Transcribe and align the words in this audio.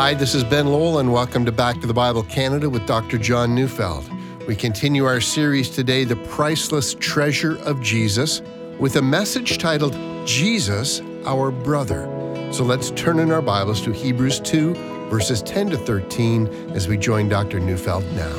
Hi, 0.00 0.14
this 0.14 0.32
is 0.32 0.44
Ben 0.44 0.68
Lowell, 0.68 1.00
and 1.00 1.12
welcome 1.12 1.44
to 1.44 1.50
Back 1.50 1.80
to 1.80 1.88
the 1.88 1.92
Bible 1.92 2.22
Canada 2.22 2.70
with 2.70 2.86
Dr. 2.86 3.18
John 3.18 3.52
Neufeld. 3.52 4.08
We 4.46 4.54
continue 4.54 5.04
our 5.04 5.20
series 5.20 5.68
today, 5.68 6.04
The 6.04 6.14
Priceless 6.14 6.94
Treasure 6.94 7.56
of 7.64 7.82
Jesus, 7.82 8.40
with 8.78 8.94
a 8.94 9.02
message 9.02 9.58
titled 9.58 9.94
Jesus, 10.24 11.02
Our 11.24 11.50
Brother. 11.50 12.04
So 12.52 12.62
let's 12.62 12.92
turn 12.92 13.18
in 13.18 13.32
our 13.32 13.42
Bibles 13.42 13.80
to 13.82 13.92
Hebrews 13.92 14.38
2, 14.38 15.08
verses 15.10 15.42
10 15.42 15.70
to 15.70 15.76
13, 15.76 16.46
as 16.74 16.86
we 16.86 16.96
join 16.96 17.28
Dr. 17.28 17.58
Neufeld 17.58 18.04
now. 18.12 18.36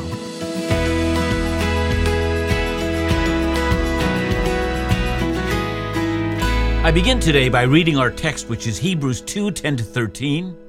I 6.86 6.91
begin 6.94 7.20
today 7.20 7.50
by 7.50 7.64
reading 7.64 7.98
our 7.98 8.10
text, 8.12 8.48
which 8.48 8.66
is 8.66 8.78
Hebrews 8.78 9.20
2 9.20 9.52
10 9.52 9.76
to 9.76 9.84
13. 9.84 10.68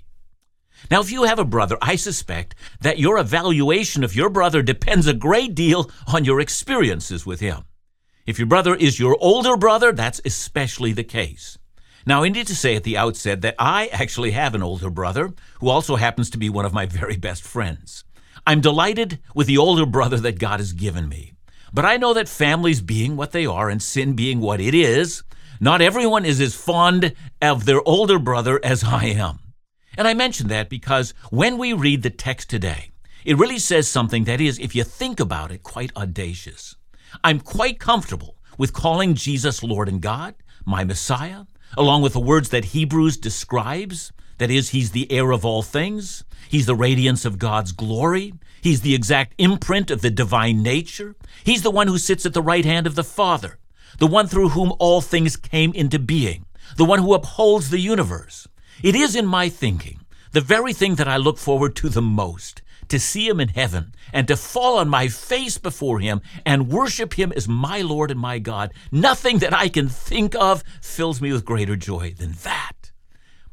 Now, 0.89 1.01
if 1.01 1.11
you 1.11 1.23
have 1.23 1.39
a 1.39 1.45
brother, 1.45 1.77
I 1.81 1.95
suspect 1.95 2.55
that 2.81 2.99
your 2.99 3.17
evaluation 3.17 4.03
of 4.03 4.15
your 4.15 4.29
brother 4.29 4.61
depends 4.61 5.07
a 5.07 5.13
great 5.13 5.53
deal 5.53 5.89
on 6.07 6.25
your 6.25 6.39
experiences 6.39 7.25
with 7.25 7.39
him. 7.39 7.63
If 8.25 8.39
your 8.39 8.47
brother 8.47 8.75
is 8.75 8.99
your 8.99 9.17
older 9.19 9.57
brother, 9.57 9.91
that's 9.91 10.21
especially 10.25 10.93
the 10.93 11.03
case. 11.03 11.57
Now, 12.05 12.23
I 12.23 12.29
need 12.29 12.47
to 12.47 12.55
say 12.55 12.75
at 12.75 12.83
the 12.83 12.97
outset 12.97 13.41
that 13.41 13.55
I 13.59 13.87
actually 13.87 14.31
have 14.31 14.55
an 14.55 14.63
older 14.63 14.89
brother 14.89 15.31
who 15.59 15.69
also 15.69 15.97
happens 15.97 16.29
to 16.31 16.37
be 16.37 16.49
one 16.49 16.65
of 16.65 16.73
my 16.73 16.85
very 16.85 17.17
best 17.17 17.43
friends. 17.43 18.03
I'm 18.45 18.61
delighted 18.61 19.19
with 19.35 19.47
the 19.47 19.59
older 19.59 19.85
brother 19.85 20.17
that 20.17 20.39
God 20.39 20.59
has 20.59 20.73
given 20.73 21.07
me. 21.07 21.33
But 21.73 21.85
I 21.85 21.97
know 21.97 22.13
that 22.13 22.27
families 22.27 22.81
being 22.81 23.15
what 23.15 23.31
they 23.31 23.45
are 23.45 23.69
and 23.69 23.81
sin 23.81 24.13
being 24.13 24.39
what 24.39 24.59
it 24.59 24.73
is, 24.73 25.23
not 25.59 25.81
everyone 25.81 26.25
is 26.25 26.41
as 26.41 26.55
fond 26.55 27.13
of 27.41 27.65
their 27.65 27.87
older 27.87 28.17
brother 28.17 28.59
as 28.63 28.83
I 28.83 29.05
am. 29.05 29.39
And 30.01 30.07
I 30.07 30.15
mention 30.15 30.47
that 30.47 30.67
because 30.67 31.13
when 31.29 31.59
we 31.59 31.73
read 31.73 32.01
the 32.01 32.09
text 32.09 32.49
today, 32.49 32.89
it 33.23 33.37
really 33.37 33.59
says 33.59 33.87
something 33.87 34.23
that 34.23 34.41
is, 34.41 34.57
if 34.57 34.73
you 34.73 34.83
think 34.83 35.19
about 35.19 35.51
it, 35.51 35.61
quite 35.61 35.95
audacious. 35.95 36.75
I'm 37.23 37.39
quite 37.39 37.79
comfortable 37.79 38.35
with 38.57 38.73
calling 38.73 39.13
Jesus 39.13 39.61
Lord 39.61 39.87
and 39.87 40.01
God, 40.01 40.33
my 40.65 40.83
Messiah, 40.83 41.43
along 41.77 42.01
with 42.01 42.13
the 42.13 42.19
words 42.19 42.49
that 42.49 42.73
Hebrews 42.73 43.15
describes. 43.15 44.11
That 44.39 44.49
is, 44.49 44.69
He's 44.69 44.89
the 44.89 45.05
heir 45.11 45.29
of 45.29 45.45
all 45.45 45.61
things, 45.61 46.23
He's 46.49 46.65
the 46.65 46.73
radiance 46.73 47.23
of 47.23 47.37
God's 47.37 47.71
glory, 47.71 48.33
He's 48.59 48.81
the 48.81 48.95
exact 48.95 49.35
imprint 49.37 49.91
of 49.91 50.01
the 50.01 50.09
divine 50.09 50.63
nature, 50.63 51.15
He's 51.43 51.61
the 51.61 51.69
one 51.69 51.87
who 51.87 51.99
sits 51.99 52.25
at 52.25 52.33
the 52.33 52.41
right 52.41 52.65
hand 52.65 52.87
of 52.87 52.95
the 52.95 53.03
Father, 53.03 53.59
the 53.99 54.07
one 54.07 54.25
through 54.25 54.49
whom 54.49 54.73
all 54.79 55.01
things 55.01 55.37
came 55.37 55.71
into 55.73 55.99
being, 55.99 56.47
the 56.75 56.85
one 56.85 56.97
who 56.97 57.13
upholds 57.13 57.69
the 57.69 57.79
universe. 57.79 58.47
It 58.83 58.95
is 58.95 59.15
in 59.15 59.27
my 59.27 59.47
thinking 59.49 59.99
the 60.31 60.41
very 60.41 60.73
thing 60.73 60.95
that 60.95 61.07
I 61.07 61.17
look 61.17 61.37
forward 61.37 61.75
to 61.77 61.89
the 61.89 62.01
most 62.01 62.61
to 62.87 62.99
see 62.99 63.27
him 63.27 63.39
in 63.39 63.49
heaven 63.49 63.93
and 64.11 64.27
to 64.27 64.35
fall 64.35 64.79
on 64.79 64.89
my 64.89 65.07
face 65.07 65.57
before 65.57 65.99
him 65.99 66.21
and 66.45 66.69
worship 66.69 67.13
him 67.13 67.31
as 67.35 67.47
my 67.47 67.81
Lord 67.81 68.09
and 68.09 68.19
my 68.19 68.39
God. 68.39 68.73
Nothing 68.91 69.37
that 69.39 69.53
I 69.53 69.69
can 69.69 69.87
think 69.87 70.35
of 70.35 70.63
fills 70.81 71.21
me 71.21 71.31
with 71.31 71.45
greater 71.45 71.75
joy 71.75 72.15
than 72.17 72.33
that. 72.43 72.91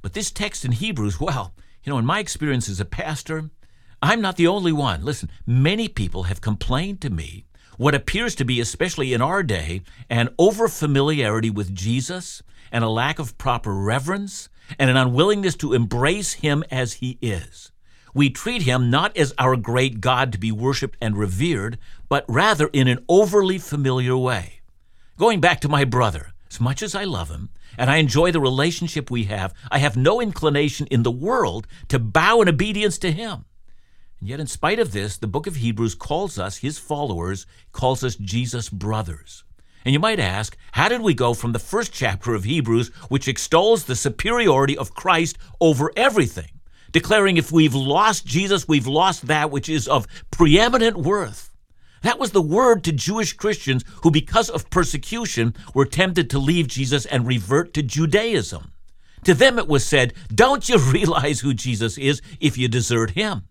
But 0.00 0.14
this 0.14 0.30
text 0.30 0.64
in 0.64 0.72
Hebrews, 0.72 1.20
well, 1.20 1.54
you 1.84 1.92
know, 1.92 1.98
in 1.98 2.06
my 2.06 2.20
experience 2.20 2.68
as 2.68 2.80
a 2.80 2.84
pastor, 2.84 3.50
I'm 4.00 4.20
not 4.20 4.36
the 4.36 4.46
only 4.46 4.72
one. 4.72 5.04
Listen, 5.04 5.30
many 5.46 5.88
people 5.88 6.24
have 6.24 6.40
complained 6.40 7.00
to 7.02 7.10
me 7.10 7.44
what 7.78 7.94
appears 7.94 8.34
to 8.34 8.44
be, 8.44 8.60
especially 8.60 9.14
in 9.14 9.22
our 9.22 9.42
day, 9.42 9.80
an 10.10 10.28
overfamiliarity 10.38 11.52
with 11.52 11.74
Jesus 11.74 12.42
and 12.70 12.84
a 12.84 12.88
lack 12.88 13.18
of 13.18 13.38
proper 13.38 13.74
reverence 13.74 14.50
and 14.78 14.90
an 14.90 14.96
unwillingness 14.96 15.54
to 15.56 15.72
embrace 15.72 16.34
him 16.34 16.62
as 16.70 16.94
he 16.94 17.18
is. 17.22 17.72
We 18.12 18.30
treat 18.30 18.62
him 18.62 18.90
not 18.90 19.16
as 19.16 19.32
our 19.38 19.56
great 19.56 20.00
God 20.00 20.32
to 20.32 20.38
be 20.38 20.50
worshiped 20.50 20.96
and 21.00 21.16
revered, 21.16 21.78
but 22.08 22.24
rather 22.28 22.66
in 22.72 22.88
an 22.88 23.04
overly 23.08 23.58
familiar 23.58 24.16
way. 24.16 24.60
Going 25.16 25.40
back 25.40 25.60
to 25.60 25.68
my 25.68 25.84
brother, 25.84 26.32
as 26.50 26.60
much 26.60 26.82
as 26.82 26.94
I 26.94 27.04
love 27.04 27.30
him, 27.30 27.50
and 27.76 27.90
I 27.90 27.96
enjoy 27.98 28.32
the 28.32 28.40
relationship 28.40 29.10
we 29.10 29.24
have, 29.24 29.54
I 29.70 29.78
have 29.78 29.96
no 29.96 30.20
inclination 30.20 30.88
in 30.88 31.04
the 31.04 31.12
world 31.12 31.68
to 31.88 31.98
bow 31.98 32.40
in 32.42 32.48
obedience 32.48 32.98
to 32.98 33.12
him. 33.12 33.44
And 34.20 34.28
yet, 34.28 34.40
in 34.40 34.46
spite 34.46 34.78
of 34.78 34.92
this, 34.92 35.16
the 35.16 35.26
book 35.26 35.46
of 35.46 35.56
Hebrews 35.56 35.94
calls 35.94 36.38
us, 36.38 36.58
his 36.58 36.78
followers, 36.78 37.46
calls 37.72 38.02
us 38.02 38.16
Jesus' 38.16 38.68
brothers. 38.68 39.44
And 39.84 39.92
you 39.92 40.00
might 40.00 40.18
ask, 40.18 40.56
how 40.72 40.88
did 40.88 41.02
we 41.02 41.14
go 41.14 41.34
from 41.34 41.52
the 41.52 41.58
first 41.58 41.92
chapter 41.92 42.34
of 42.34 42.44
Hebrews, 42.44 42.88
which 43.08 43.28
extols 43.28 43.84
the 43.84 43.94
superiority 43.94 44.76
of 44.76 44.94
Christ 44.94 45.38
over 45.60 45.92
everything, 45.96 46.50
declaring 46.90 47.36
if 47.36 47.52
we've 47.52 47.74
lost 47.74 48.26
Jesus, 48.26 48.66
we've 48.66 48.88
lost 48.88 49.28
that 49.28 49.50
which 49.50 49.68
is 49.68 49.86
of 49.86 50.06
preeminent 50.30 50.96
worth? 50.96 51.54
That 52.02 52.18
was 52.18 52.32
the 52.32 52.42
word 52.42 52.84
to 52.84 52.92
Jewish 52.92 53.32
Christians 53.32 53.84
who, 54.02 54.10
because 54.10 54.50
of 54.50 54.70
persecution, 54.70 55.54
were 55.74 55.84
tempted 55.84 56.28
to 56.30 56.38
leave 56.38 56.68
Jesus 56.68 57.06
and 57.06 57.26
revert 57.26 57.72
to 57.74 57.82
Judaism. 57.82 58.72
To 59.24 59.34
them 59.34 59.58
it 59.58 59.68
was 59.68 59.84
said, 59.84 60.14
Don't 60.32 60.68
you 60.68 60.78
realize 60.92 61.40
who 61.40 61.54
Jesus 61.54 61.98
is 61.98 62.20
if 62.40 62.58
you 62.58 62.68
desert 62.68 63.10
him? 63.10 63.44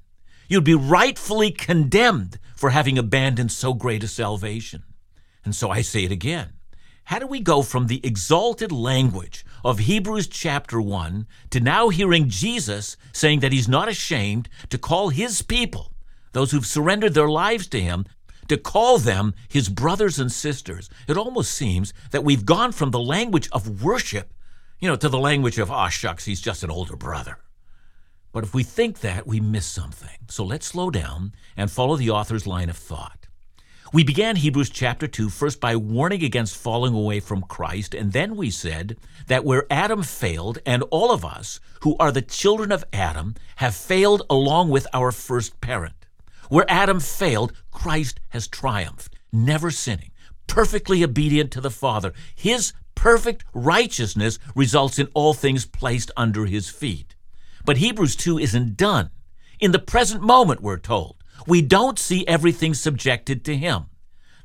You'd 0.47 0.63
be 0.63 0.75
rightfully 0.75 1.51
condemned 1.51 2.39
for 2.55 2.69
having 2.69 2.97
abandoned 2.97 3.51
so 3.51 3.73
great 3.73 4.03
a 4.03 4.07
salvation. 4.07 4.83
And 5.43 5.53
so 5.55 5.69
I 5.69 5.81
say 5.81 6.05
it 6.05 6.11
again. 6.11 6.53
How 7.05 7.19
do 7.19 7.27
we 7.27 7.39
go 7.39 7.61
from 7.61 7.87
the 7.87 8.05
exalted 8.05 8.71
language 8.71 9.45
of 9.63 9.79
Hebrews 9.79 10.27
chapter 10.27 10.81
1 10.81 11.25
to 11.51 11.59
now 11.59 11.89
hearing 11.89 12.27
Jesus 12.27 12.97
saying 13.13 13.39
that 13.39 13.53
he's 13.53 13.67
not 13.67 13.87
ashamed 13.87 14.49
to 14.69 14.77
call 14.77 15.09
his 15.09 15.41
people, 15.41 15.93
those 16.33 16.51
who've 16.51 16.65
surrendered 16.65 17.13
their 17.13 17.29
lives 17.29 17.67
to 17.67 17.79
him, 17.79 18.05
to 18.49 18.57
call 18.57 18.97
them 18.97 19.33
his 19.47 19.69
brothers 19.69 20.19
and 20.19 20.31
sisters? 20.31 20.89
It 21.07 21.17
almost 21.17 21.51
seems 21.51 21.93
that 22.11 22.25
we've 22.25 22.45
gone 22.45 22.73
from 22.73 22.91
the 22.91 22.99
language 22.99 23.47
of 23.51 23.83
worship, 23.83 24.33
you 24.79 24.89
know, 24.89 24.97
to 24.97 25.09
the 25.09 25.19
language 25.19 25.59
of, 25.59 25.71
ah, 25.71 25.85
oh, 25.85 25.89
shucks, 25.89 26.25
he's 26.25 26.41
just 26.41 26.63
an 26.63 26.71
older 26.71 26.97
brother. 26.97 27.39
But 28.31 28.43
if 28.43 28.53
we 28.53 28.63
think 28.63 28.99
that, 28.99 29.25
we 29.25 29.39
miss 29.39 29.65
something. 29.65 30.17
So 30.29 30.43
let's 30.43 30.67
slow 30.67 30.89
down 30.89 31.33
and 31.55 31.71
follow 31.71 31.95
the 31.95 32.09
author's 32.09 32.45
line 32.47 32.69
of 32.69 32.77
thought. 32.77 33.27
We 33.93 34.03
began 34.03 34.35
Hebrews 34.35 34.69
chapter 34.69 35.07
2 35.07 35.29
first 35.29 35.61
by 35.61 35.77
warning 35.77 36.21
against 36.21 36.57
falling 36.57 36.93
away 36.93 37.21
from 37.21 37.43
Christ, 37.43 37.93
and 37.93 38.11
then 38.11 38.35
we 38.35 38.49
said 38.49 38.97
that 39.27 39.45
where 39.45 39.65
Adam 39.71 40.03
failed, 40.03 40.59
and 40.65 40.83
all 40.91 41.09
of 41.09 41.23
us 41.23 41.61
who 41.81 41.95
are 41.97 42.11
the 42.11 42.21
children 42.21 42.73
of 42.73 42.83
Adam 42.91 43.35
have 43.57 43.75
failed 43.75 44.23
along 44.29 44.69
with 44.69 44.87
our 44.93 45.13
first 45.13 45.61
parent. 45.61 46.05
Where 46.49 46.65
Adam 46.67 46.99
failed, 46.99 47.53
Christ 47.71 48.19
has 48.29 48.47
triumphed, 48.47 49.15
never 49.31 49.71
sinning, 49.71 50.11
perfectly 50.47 51.01
obedient 51.01 51.51
to 51.51 51.61
the 51.61 51.71
Father. 51.71 52.11
His 52.35 52.73
perfect 52.93 53.45
righteousness 53.53 54.37
results 54.53 54.99
in 54.99 55.07
all 55.13 55.33
things 55.33 55.65
placed 55.65 56.11
under 56.17 56.45
his 56.45 56.67
feet. 56.69 57.06
But 57.67 57.77
Hebrews 57.77 58.15
2 58.15 58.39
isn't 58.39 58.77
done. 58.77 59.09
In 59.59 59.73
the 59.73 59.77
present 59.79 60.21
moment, 60.23 60.61
we're 60.61 60.79
told 60.79 61.17
we 61.45 61.61
don't 61.61 61.99
see 61.99 62.25
everything 62.25 62.73
subjected 62.73 63.43
to 63.43 63.57
him. 63.57 63.87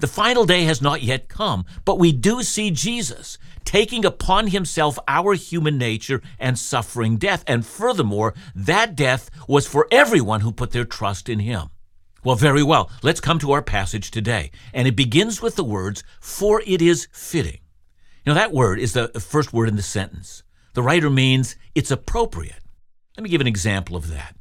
The 0.00 0.08
final 0.08 0.44
day 0.44 0.64
has 0.64 0.82
not 0.82 1.02
yet 1.02 1.28
come, 1.28 1.64
but 1.84 2.00
we 2.00 2.10
do 2.10 2.42
see 2.42 2.72
Jesus 2.72 3.38
taking 3.64 4.04
upon 4.04 4.48
himself 4.48 4.98
our 5.06 5.34
human 5.34 5.78
nature 5.78 6.20
and 6.40 6.58
suffering 6.58 7.16
death. 7.16 7.44
And 7.46 7.64
furthermore, 7.64 8.34
that 8.56 8.96
death 8.96 9.30
was 9.46 9.68
for 9.68 9.86
everyone 9.92 10.40
who 10.40 10.50
put 10.50 10.72
their 10.72 10.84
trust 10.84 11.28
in 11.28 11.38
him. 11.38 11.68
Well, 12.24 12.34
very 12.34 12.64
well. 12.64 12.90
Let's 13.04 13.20
come 13.20 13.38
to 13.38 13.52
our 13.52 13.62
passage 13.62 14.10
today. 14.10 14.50
And 14.74 14.88
it 14.88 14.96
begins 14.96 15.40
with 15.40 15.54
the 15.54 15.62
words, 15.62 16.02
for 16.20 16.60
it 16.66 16.82
is 16.82 17.06
fitting. 17.12 17.60
You 18.24 18.32
know, 18.32 18.34
that 18.34 18.52
word 18.52 18.80
is 18.80 18.94
the 18.94 19.06
first 19.20 19.52
word 19.52 19.68
in 19.68 19.76
the 19.76 19.82
sentence. 19.82 20.42
The 20.74 20.82
writer 20.82 21.08
means 21.08 21.54
it's 21.76 21.92
appropriate. 21.92 22.58
Let 23.16 23.24
me 23.24 23.30
give 23.30 23.40
an 23.42 23.46
example 23.46 23.94
of 23.94 24.08
that. 24.08 24.34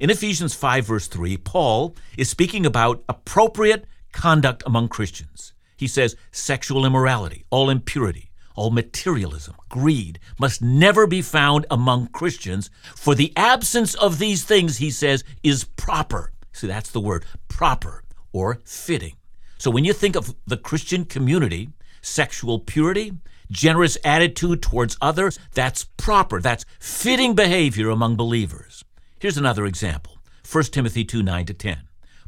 In 0.00 0.10
Ephesians 0.10 0.54
5, 0.54 0.86
verse 0.86 1.06
3, 1.08 1.36
Paul 1.36 1.94
is 2.16 2.28
speaking 2.28 2.64
about 2.64 3.04
appropriate 3.08 3.84
conduct 4.12 4.62
among 4.64 4.88
Christians. 4.88 5.52
He 5.76 5.86
says 5.86 6.16
sexual 6.32 6.86
immorality, 6.86 7.44
all 7.50 7.68
impurity, 7.68 8.30
all 8.56 8.70
materialism, 8.70 9.56
greed 9.68 10.18
must 10.38 10.62
never 10.62 11.06
be 11.06 11.20
found 11.20 11.66
among 11.70 12.08
Christians, 12.08 12.70
for 12.94 13.14
the 13.14 13.32
absence 13.36 13.94
of 13.94 14.18
these 14.18 14.44
things, 14.44 14.78
he 14.78 14.90
says, 14.90 15.22
is 15.42 15.64
proper. 15.64 16.32
See, 16.52 16.66
that's 16.66 16.90
the 16.90 17.00
word, 17.00 17.24
proper 17.48 18.04
or 18.32 18.60
fitting. 18.64 19.16
So 19.58 19.70
when 19.70 19.84
you 19.84 19.92
think 19.92 20.16
of 20.16 20.34
the 20.46 20.56
Christian 20.56 21.04
community, 21.04 21.70
sexual 22.00 22.58
purity, 22.58 23.12
generous 23.54 23.96
attitude 24.04 24.60
towards 24.60 24.98
others, 25.00 25.38
that's 25.54 25.84
proper, 25.96 26.40
that's 26.40 26.66
fitting 26.78 27.34
behavior 27.34 27.88
among 27.88 28.16
believers. 28.16 28.84
Here's 29.18 29.38
another 29.38 29.64
example 29.64 30.18
1 30.50 30.64
Timothy 30.64 31.04
2 31.04 31.22
9 31.22 31.46
to 31.46 31.54
10. 31.54 31.78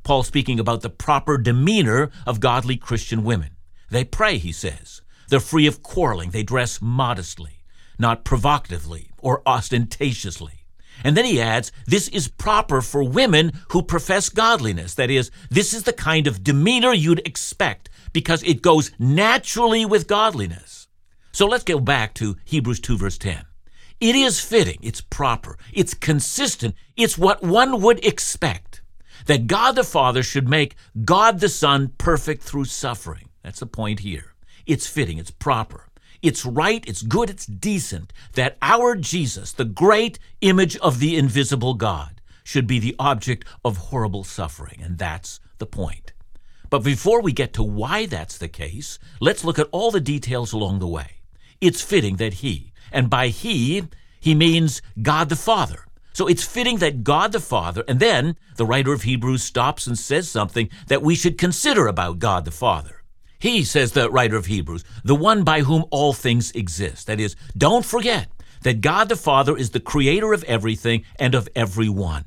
Paul 0.03 0.23
speaking 0.23 0.61
about 0.61 0.83
the 0.83 0.89
proper 0.89 1.37
demeanor 1.37 2.11
of 2.27 2.41
godly 2.41 2.77
Christian 2.77 3.25
women. 3.25 3.51
They 3.91 4.05
pray, 4.05 4.39
he 4.39 4.53
says. 4.53 5.03
They're 5.29 5.41
free 5.41 5.67
of 5.67 5.83
quarreling. 5.83 6.31
They 6.31 6.45
dress 6.45 6.81
modestly, 6.81 7.65
not 7.99 8.25
provocatively 8.25 9.11
or 9.19 9.43
ostentatiously. 9.45 10.65
And 11.05 11.17
then 11.17 11.25
he 11.25 11.41
adds, 11.41 11.73
this 11.87 12.09
is 12.09 12.29
proper 12.29 12.81
for 12.81 13.03
women 13.03 13.53
who 13.71 13.83
profess 13.83 14.29
godliness. 14.29 14.95
That 14.95 15.11
is, 15.11 15.31
this 15.51 15.75
is 15.75 15.83
the 15.83 15.93
kind 15.93 16.27
of 16.27 16.43
demeanor 16.43 16.93
you'd 16.93 17.27
expect 17.27 17.91
because 18.13 18.43
it 18.45 18.63
goes 18.63 18.91
naturally 18.99 19.85
with 19.85 20.07
godliness. 20.07 20.86
So 21.37 21.45
let's 21.45 21.65
go 21.65 21.79
back 21.79 22.15
to 22.15 22.39
Hebrews 22.47 22.81
2, 22.81 22.97
verse 22.97 23.19
10. 23.19 23.45
It 24.01 24.15
is 24.17 24.41
fitting, 24.41 24.79
it's 24.81 25.03
proper, 25.03 25.59
it's 25.71 25.93
consistent, 25.93 26.75
it's 26.97 27.19
what 27.19 27.43
one 27.43 27.83
would 27.83 28.03
expect 28.03 28.81
that 29.27 29.47
God 29.47 29.73
the 29.73 29.85
Father 29.85 30.23
should 30.23 30.49
make 30.49 30.77
God 31.05 31.41
the 31.41 31.51
Son 31.51 31.93
perfect 31.99 32.43
through 32.43 32.65
suffering. 32.65 33.29
That's 33.43 33.61
the 33.61 33.67
point 33.67 34.01
here. 34.01 34.33
It's 34.65 34.87
fitting, 34.87 35.19
it's 35.19 35.31
proper. 35.31 35.91
It's 36.23 36.47
right, 36.47 36.83
it's 36.89 37.03
good, 37.03 37.29
it's 37.29 37.45
decent 37.45 38.15
that 38.33 38.57
our 38.63 38.97
Jesus, 38.97 39.53
the 39.53 39.67
great 39.67 40.19
image 40.41 40.79
of 40.79 41.01
the 41.01 41.19
invisible 41.19 41.75
God, 41.75 42.23
should 42.45 42.67
be 42.67 42.79
the 42.79 42.97
object 42.99 43.45
of 43.63 43.77
horrible 43.77 44.25
suffering. 44.25 44.81
And 44.83 44.97
that's 44.97 45.39
the 45.59 45.67
point. 45.67 46.15
But 46.71 46.83
before 46.83 47.21
we 47.21 47.33
get 47.33 47.53
to 47.53 47.63
why 47.63 48.07
that's 48.07 48.39
the 48.39 48.49
case, 48.49 48.99
let's 49.21 49.45
look 49.45 49.59
at 49.59 49.69
all 49.71 49.91
the 49.91 50.01
details 50.01 50.55
along 50.55 50.79
the 50.79 50.89
way. 50.89 51.16
It's 51.61 51.83
fitting 51.83 52.17
that 52.17 52.35
He, 52.35 52.73
and 52.93 53.11
by 53.11 53.29
He, 53.29 53.85
He 54.21 54.35
means 54.35 54.83
God 55.01 55.29
the 55.29 55.37
Father. 55.37 55.87
So 56.13 56.27
it's 56.27 56.45
fitting 56.45 56.79
that 56.79 57.05
God 57.05 57.33
the 57.33 57.41
Father, 57.41 57.85
and 57.87 58.01
then 58.01 58.37
the 58.57 58.65
writer 58.65 58.93
of 58.93 59.03
Hebrews 59.03 59.43
stops 59.43 59.87
and 59.87 59.99
says 59.99 60.31
something 60.31 60.71
that 60.87 61.03
we 61.03 61.15
should 61.15 61.37
consider 61.37 61.87
about 61.87 62.19
God 62.19 62.45
the 62.47 62.51
Father. 62.51 63.03
He, 63.39 63.65
says 63.65 63.93
the 63.93 64.11
writer 64.11 64.37
of 64.37 64.47
Hebrews, 64.47 64.83
the 65.05 65.15
one 65.15 65.45
by 65.45 65.61
whom 65.61 65.85
all 65.91 66.15
things 66.15 66.53
exist. 66.53 67.07
That 67.07 67.21
is, 67.21 67.37
don't 67.57 67.85
forget 67.85 68.29
that 68.63 68.81
God 68.81 69.09
the 69.09 69.17
Father 69.17 69.57
is 69.57 69.71
the 69.71 69.81
creator 69.81 70.33
of 70.33 70.43
everything 70.45 71.05
and 71.19 71.35
of 71.35 71.49
everyone. 71.55 72.25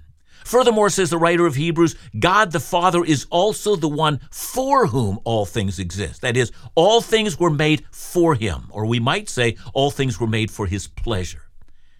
Furthermore, 0.50 0.90
says 0.90 1.12
the 1.12 1.18
writer 1.19 1.46
of 1.46 1.54
Hebrews, 1.54 1.96
God 2.18 2.51
the 2.51 2.60
Father 2.60 3.06
is 3.06 3.28
also 3.30 3.75
the 3.75 3.88
one 3.88 4.19
for 4.31 4.88
whom 4.88 5.19
all 5.24 5.46
things 5.46 5.78
exist. 5.78 6.22
That 6.22 6.36
is, 6.36 6.51
all 6.74 7.01
things 7.01 7.40
were 7.40 7.51
made 7.51 7.86
for 7.92 8.34
him, 8.34 8.63
or 8.72 8.88
we 8.88 9.00
might 9.00 9.30
say, 9.30 9.57
all 9.75 9.92
things 9.92 10.19
were 10.19 10.25
made 10.25 10.50
for 10.50 10.66
his 10.66 10.88
pleasure. 10.88 11.44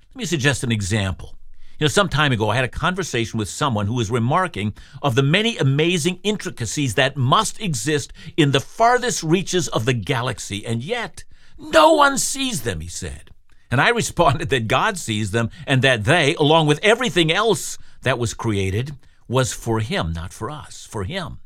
Let 0.10 0.16
me 0.16 0.26
suggest 0.26 0.64
an 0.64 0.72
example. 0.72 1.36
You 1.78 1.84
know, 1.84 1.90
some 1.90 2.10
time 2.10 2.32
ago, 2.32 2.50
I 2.50 2.56
had 2.56 2.66
a 2.66 2.70
conversation 2.70 3.38
with 3.38 3.50
someone 3.50 3.86
who 3.86 3.94
was 3.94 4.10
remarking 4.10 4.74
of 5.04 5.14
the 5.14 5.22
many 5.22 5.56
amazing 5.60 6.20
intricacies 6.24 6.96
that 6.96 7.16
must 7.16 7.62
exist 7.62 8.12
in 8.36 8.50
the 8.50 8.60
farthest 8.60 9.22
reaches 9.22 9.68
of 9.68 9.86
the 9.86 9.94
galaxy, 9.94 10.66
and 10.66 10.82
yet 10.82 11.24
no 11.60 11.94
one 11.94 12.18
sees 12.18 12.64
them, 12.64 12.80
he 12.80 12.88
said. 12.88 13.30
And 13.70 13.80
I 13.80 13.90
responded 14.02 14.50
that 14.50 14.68
God 14.68 14.98
sees 14.98 15.30
them 15.30 15.52
and 15.68 15.84
that 15.84 16.06
they, 16.06 16.34
along 16.34 16.66
with 16.66 16.80
everything 16.82 17.32
else 17.32 17.78
that 18.02 18.20
was 18.20 18.34
created, 18.34 18.96
was 19.28 19.54
for 19.54 19.80
Him, 19.80 20.14
not 20.14 20.34
for 20.34 20.50
us, 20.50 20.86
for 20.86 21.04
Him. 21.04 21.40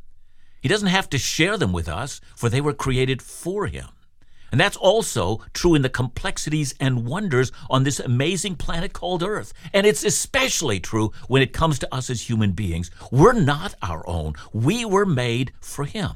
He 0.62 0.70
doesn't 0.70 0.88
have 0.88 1.10
to 1.10 1.18
share 1.18 1.58
them 1.58 1.74
with 1.74 1.90
us, 1.90 2.22
for 2.36 2.50
they 2.50 2.62
were 2.62 2.74
created 2.74 3.22
for 3.22 3.68
Him. 3.68 3.90
And 4.54 4.60
that's 4.60 4.78
also 4.78 5.42
true 5.54 5.74
in 5.74 5.82
the 5.82 5.90
complexities 5.90 6.76
and 6.80 7.08
wonders 7.08 7.52
on 7.72 7.84
this 7.84 8.00
amazing 8.00 8.56
planet 8.56 8.94
called 8.94 9.24
Earth. 9.24 9.52
And 9.74 9.88
it's 9.88 10.04
especially 10.04 10.80
true 10.80 11.12
when 11.28 11.42
it 11.42 11.54
comes 11.54 11.80
to 11.80 11.92
us 11.92 12.12
as 12.12 12.30
human 12.30 12.52
beings. 12.52 12.92
We're 13.12 13.34
not 13.34 13.74
our 13.82 14.08
own, 14.08 14.34
we 14.54 14.86
were 14.86 15.08
made 15.08 15.54
for 15.60 15.86
Him. 15.86 16.12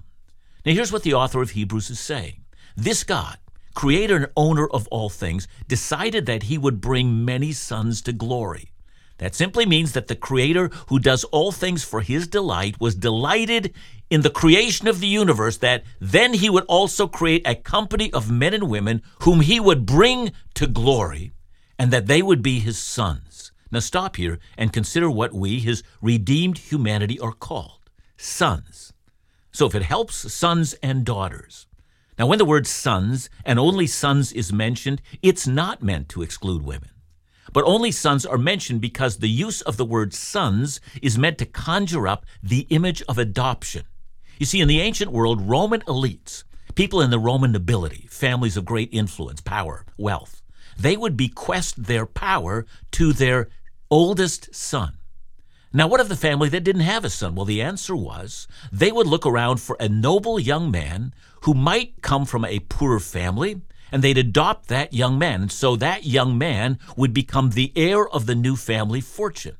Now, 0.65 0.73
here's 0.73 0.91
what 0.91 1.01
the 1.01 1.15
author 1.15 1.41
of 1.41 1.51
Hebrews 1.51 1.89
is 1.89 1.99
saying 1.99 2.45
This 2.75 3.03
God, 3.03 3.37
creator 3.73 4.15
and 4.15 4.27
owner 4.37 4.67
of 4.67 4.87
all 4.89 5.09
things, 5.09 5.47
decided 5.67 6.27
that 6.27 6.43
He 6.43 6.59
would 6.59 6.79
bring 6.79 7.25
many 7.25 7.51
sons 7.53 8.03
to 8.03 8.13
glory. 8.13 8.71
That 9.19 9.33
simply 9.33 9.65
means 9.65 9.93
that 9.93 10.07
the 10.07 10.15
Creator 10.15 10.69
who 10.89 10.99
does 10.99 11.23
all 11.25 11.51
things 11.51 11.83
for 11.83 12.01
His 12.01 12.27
delight 12.27 12.79
was 12.79 12.95
delighted 12.95 13.73
in 14.09 14.21
the 14.21 14.29
creation 14.29 14.87
of 14.87 14.99
the 14.99 15.07
universe 15.07 15.57
that 15.57 15.83
then 15.99 16.33
He 16.33 16.49
would 16.49 16.65
also 16.65 17.07
create 17.07 17.41
a 17.45 17.55
company 17.55 18.13
of 18.13 18.31
men 18.31 18.53
and 18.53 18.69
women 18.69 19.01
whom 19.23 19.41
He 19.41 19.59
would 19.59 19.85
bring 19.85 20.31
to 20.53 20.67
glory 20.67 21.31
and 21.79 21.91
that 21.91 22.07
they 22.07 22.21
would 22.21 22.41
be 22.41 22.59
His 22.59 22.77
sons. 22.77 23.51
Now 23.71 23.79
stop 23.79 24.15
here 24.15 24.39
and 24.57 24.71
consider 24.71 25.09
what 25.09 25.33
we, 25.33 25.59
His 25.59 25.83
redeemed 26.01 26.59
humanity, 26.59 27.19
are 27.19 27.33
called 27.33 27.89
sons. 28.17 28.93
So 29.51 29.65
if 29.65 29.75
it 29.75 29.83
helps, 29.83 30.31
sons 30.31 30.73
and 30.83 31.03
daughters. 31.03 31.65
Now, 32.19 32.25
when 32.25 32.39
the 32.39 32.45
word 32.45 32.65
sons 32.65 33.29
and 33.45 33.59
only 33.59 33.85
sons 33.85 34.33
is 34.33 34.51
mentioned, 34.51 35.03
it's 35.21 35.45
not 35.45 35.83
meant 35.83 36.09
to 36.09 36.23
exclude 36.23 36.63
women. 36.63 36.89
But 37.57 37.65
only 37.65 37.91
sons 37.91 38.23
are 38.23 38.37
mentioned 38.37 38.81
because 38.81 39.17
the 39.17 39.27
use 39.27 39.63
of 39.63 39.77
the 39.77 39.83
word 39.83 40.13
sons 40.13 40.79
is 41.01 41.17
meant 41.17 41.39
to 41.39 41.45
conjure 41.47 42.07
up 42.07 42.23
the 42.43 42.67
image 42.69 43.01
of 43.09 43.17
adoption. 43.17 43.85
You 44.37 44.45
see, 44.45 44.61
in 44.61 44.67
the 44.67 44.79
ancient 44.79 45.11
world, 45.11 45.41
Roman 45.41 45.81
elites, 45.87 46.43
people 46.75 47.01
in 47.01 47.09
the 47.09 47.17
Roman 47.17 47.51
nobility, 47.51 48.05
families 48.11 48.57
of 48.57 48.65
great 48.65 48.89
influence, 48.91 49.41
power, 49.41 49.87
wealth, 49.97 50.43
they 50.77 50.95
would 50.95 51.17
bequest 51.17 51.85
their 51.85 52.05
power 52.05 52.67
to 52.91 53.11
their 53.11 53.49
oldest 53.89 54.53
son. 54.53 54.99
Now, 55.73 55.87
what 55.87 55.99
of 55.99 56.09
the 56.09 56.15
family 56.15 56.49
that 56.49 56.63
didn't 56.63 56.81
have 56.83 57.05
a 57.05 57.09
son? 57.09 57.33
Well, 57.33 57.45
the 57.45 57.63
answer 57.63 57.95
was 57.95 58.47
they 58.71 58.91
would 58.91 59.07
look 59.07 59.25
around 59.25 59.61
for 59.61 59.75
a 59.79 59.89
noble 59.89 60.39
young 60.39 60.69
man 60.69 61.11
who 61.41 61.55
might 61.55 62.03
come 62.03 62.27
from 62.27 62.45
a 62.45 62.59
poorer 62.59 62.99
family 62.99 63.61
and 63.91 64.03
they'd 64.03 64.17
adopt 64.17 64.67
that 64.67 64.93
young 64.93 65.17
man. 65.17 65.43
And 65.43 65.51
so 65.51 65.75
that 65.75 66.05
young 66.05 66.37
man 66.37 66.79
would 66.95 67.13
become 67.13 67.51
the 67.51 67.71
heir 67.75 68.07
of 68.07 68.25
the 68.25 68.35
new 68.35 68.55
family 68.55 69.01
fortune. 69.01 69.57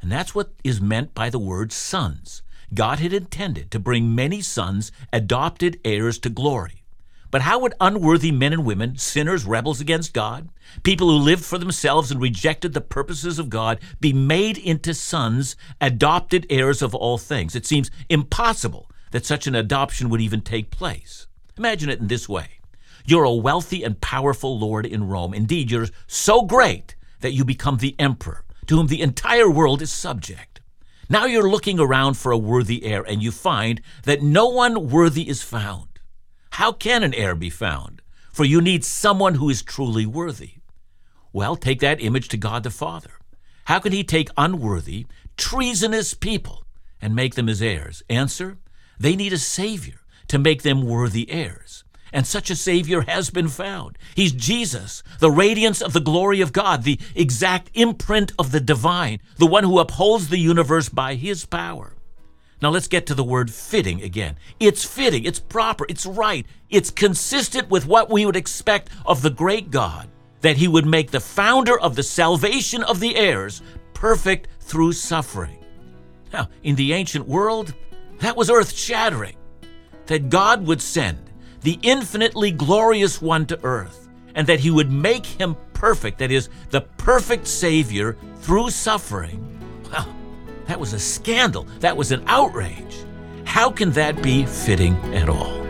And 0.00 0.10
that's 0.10 0.34
what 0.34 0.52
is 0.64 0.80
meant 0.80 1.14
by 1.14 1.30
the 1.30 1.38
word 1.38 1.72
sons. 1.72 2.42
God 2.74 2.98
had 2.98 3.12
intended 3.12 3.70
to 3.70 3.78
bring 3.78 4.14
many 4.14 4.40
sons, 4.40 4.90
adopted 5.12 5.78
heirs 5.84 6.18
to 6.20 6.30
glory. 6.30 6.82
But 7.30 7.42
how 7.42 7.60
would 7.60 7.74
unworthy 7.80 8.30
men 8.30 8.52
and 8.52 8.64
women, 8.64 8.98
sinners, 8.98 9.44
rebels 9.46 9.80
against 9.80 10.12
God, 10.12 10.50
people 10.82 11.08
who 11.08 11.16
lived 11.16 11.44
for 11.44 11.56
themselves 11.56 12.10
and 12.10 12.20
rejected 12.20 12.74
the 12.74 12.80
purposes 12.80 13.38
of 13.38 13.48
God, 13.48 13.80
be 14.00 14.12
made 14.12 14.58
into 14.58 14.92
sons, 14.92 15.56
adopted 15.80 16.46
heirs 16.50 16.82
of 16.82 16.94
all 16.94 17.16
things? 17.16 17.54
It 17.56 17.64
seems 17.64 17.90
impossible 18.10 18.90
that 19.12 19.24
such 19.24 19.46
an 19.46 19.54
adoption 19.54 20.10
would 20.10 20.20
even 20.20 20.42
take 20.42 20.70
place. 20.70 21.26
Imagine 21.56 21.88
it 21.88 22.00
in 22.00 22.08
this 22.08 22.28
way 22.28 22.48
you're 23.04 23.24
a 23.24 23.34
wealthy 23.34 23.82
and 23.82 24.00
powerful 24.00 24.58
lord 24.58 24.86
in 24.86 25.08
Rome. 25.08 25.34
Indeed, 25.34 25.70
you're 25.70 25.88
so 26.06 26.42
great 26.42 26.94
that 27.20 27.32
you 27.32 27.44
become 27.44 27.78
the 27.78 27.94
emperor, 27.98 28.44
to 28.66 28.76
whom 28.76 28.86
the 28.86 29.00
entire 29.00 29.50
world 29.50 29.82
is 29.82 29.92
subject. 29.92 30.60
Now 31.08 31.26
you're 31.26 31.50
looking 31.50 31.78
around 31.78 32.14
for 32.14 32.32
a 32.32 32.38
worthy 32.38 32.84
heir, 32.84 33.02
and 33.02 33.22
you 33.22 33.32
find 33.32 33.80
that 34.04 34.22
no 34.22 34.48
one 34.48 34.88
worthy 34.88 35.28
is 35.28 35.42
found. 35.42 35.88
How 36.52 36.72
can 36.72 37.02
an 37.02 37.14
heir 37.14 37.34
be 37.34 37.50
found? 37.50 38.02
For 38.32 38.44
you 38.44 38.60
need 38.60 38.84
someone 38.84 39.34
who 39.34 39.50
is 39.50 39.62
truly 39.62 40.06
worthy. 40.06 40.54
Well, 41.32 41.56
take 41.56 41.80
that 41.80 42.02
image 42.02 42.28
to 42.28 42.36
God 42.36 42.62
the 42.62 42.70
Father. 42.70 43.12
How 43.66 43.78
can 43.78 43.92
he 43.92 44.04
take 44.04 44.30
unworthy, 44.36 45.06
treasonous 45.36 46.14
people 46.14 46.64
and 47.00 47.14
make 47.14 47.34
them 47.34 47.46
his 47.46 47.62
heirs? 47.62 48.02
Answer 48.08 48.58
they 48.98 49.16
need 49.16 49.32
a 49.32 49.38
Savior 49.38 50.00
to 50.28 50.38
make 50.38 50.62
them 50.62 50.82
worthy 50.82 51.30
heirs. 51.30 51.84
And 52.12 52.26
such 52.26 52.50
a 52.50 52.56
Savior 52.56 53.02
has 53.02 53.30
been 53.30 53.48
found. 53.48 53.96
He's 54.14 54.32
Jesus, 54.32 55.02
the 55.18 55.30
radiance 55.30 55.80
of 55.80 55.94
the 55.94 56.00
glory 56.00 56.40
of 56.42 56.52
God, 56.52 56.82
the 56.82 56.98
exact 57.14 57.70
imprint 57.74 58.32
of 58.38 58.52
the 58.52 58.60
divine, 58.60 59.20
the 59.38 59.46
one 59.46 59.64
who 59.64 59.78
upholds 59.78 60.28
the 60.28 60.38
universe 60.38 60.88
by 60.90 61.14
his 61.14 61.46
power. 61.46 61.94
Now 62.60 62.70
let's 62.70 62.86
get 62.86 63.06
to 63.06 63.14
the 63.14 63.24
word 63.24 63.50
fitting 63.50 64.02
again. 64.02 64.36
It's 64.60 64.84
fitting, 64.84 65.24
it's 65.24 65.40
proper, 65.40 65.84
it's 65.88 66.06
right, 66.06 66.46
it's 66.70 66.90
consistent 66.90 67.70
with 67.70 67.86
what 67.86 68.08
we 68.08 68.24
would 68.24 68.36
expect 68.36 68.90
of 69.04 69.22
the 69.22 69.30
great 69.30 69.70
God, 69.70 70.08
that 70.42 70.58
he 70.58 70.68
would 70.68 70.86
make 70.86 71.10
the 71.10 71.18
founder 71.18 71.80
of 71.80 71.96
the 71.96 72.04
salvation 72.04 72.84
of 72.84 73.00
the 73.00 73.16
heirs 73.16 73.62
perfect 73.94 74.48
through 74.60 74.92
suffering. 74.92 75.58
Now, 76.32 76.48
in 76.62 76.76
the 76.76 76.92
ancient 76.92 77.26
world, 77.26 77.74
that 78.18 78.36
was 78.36 78.48
earth 78.48 78.76
shattering, 78.76 79.36
that 80.06 80.28
God 80.28 80.66
would 80.66 80.80
send 80.80 81.31
the 81.62 81.78
infinitely 81.82 82.50
glorious 82.50 83.22
one 83.22 83.46
to 83.46 83.58
earth, 83.62 84.08
and 84.34 84.46
that 84.46 84.60
he 84.60 84.70
would 84.70 84.90
make 84.90 85.24
him 85.26 85.56
perfect, 85.72 86.18
that 86.18 86.30
is, 86.30 86.48
the 86.70 86.80
perfect 86.80 87.46
Savior 87.46 88.16
through 88.36 88.70
suffering. 88.70 89.48
Well, 89.90 90.14
that 90.66 90.80
was 90.80 90.92
a 90.92 90.98
scandal. 90.98 91.64
That 91.80 91.96
was 91.96 92.12
an 92.12 92.24
outrage. 92.26 93.04
How 93.44 93.70
can 93.70 93.92
that 93.92 94.22
be 94.22 94.46
fitting 94.46 94.96
at 95.14 95.28
all? 95.28 95.60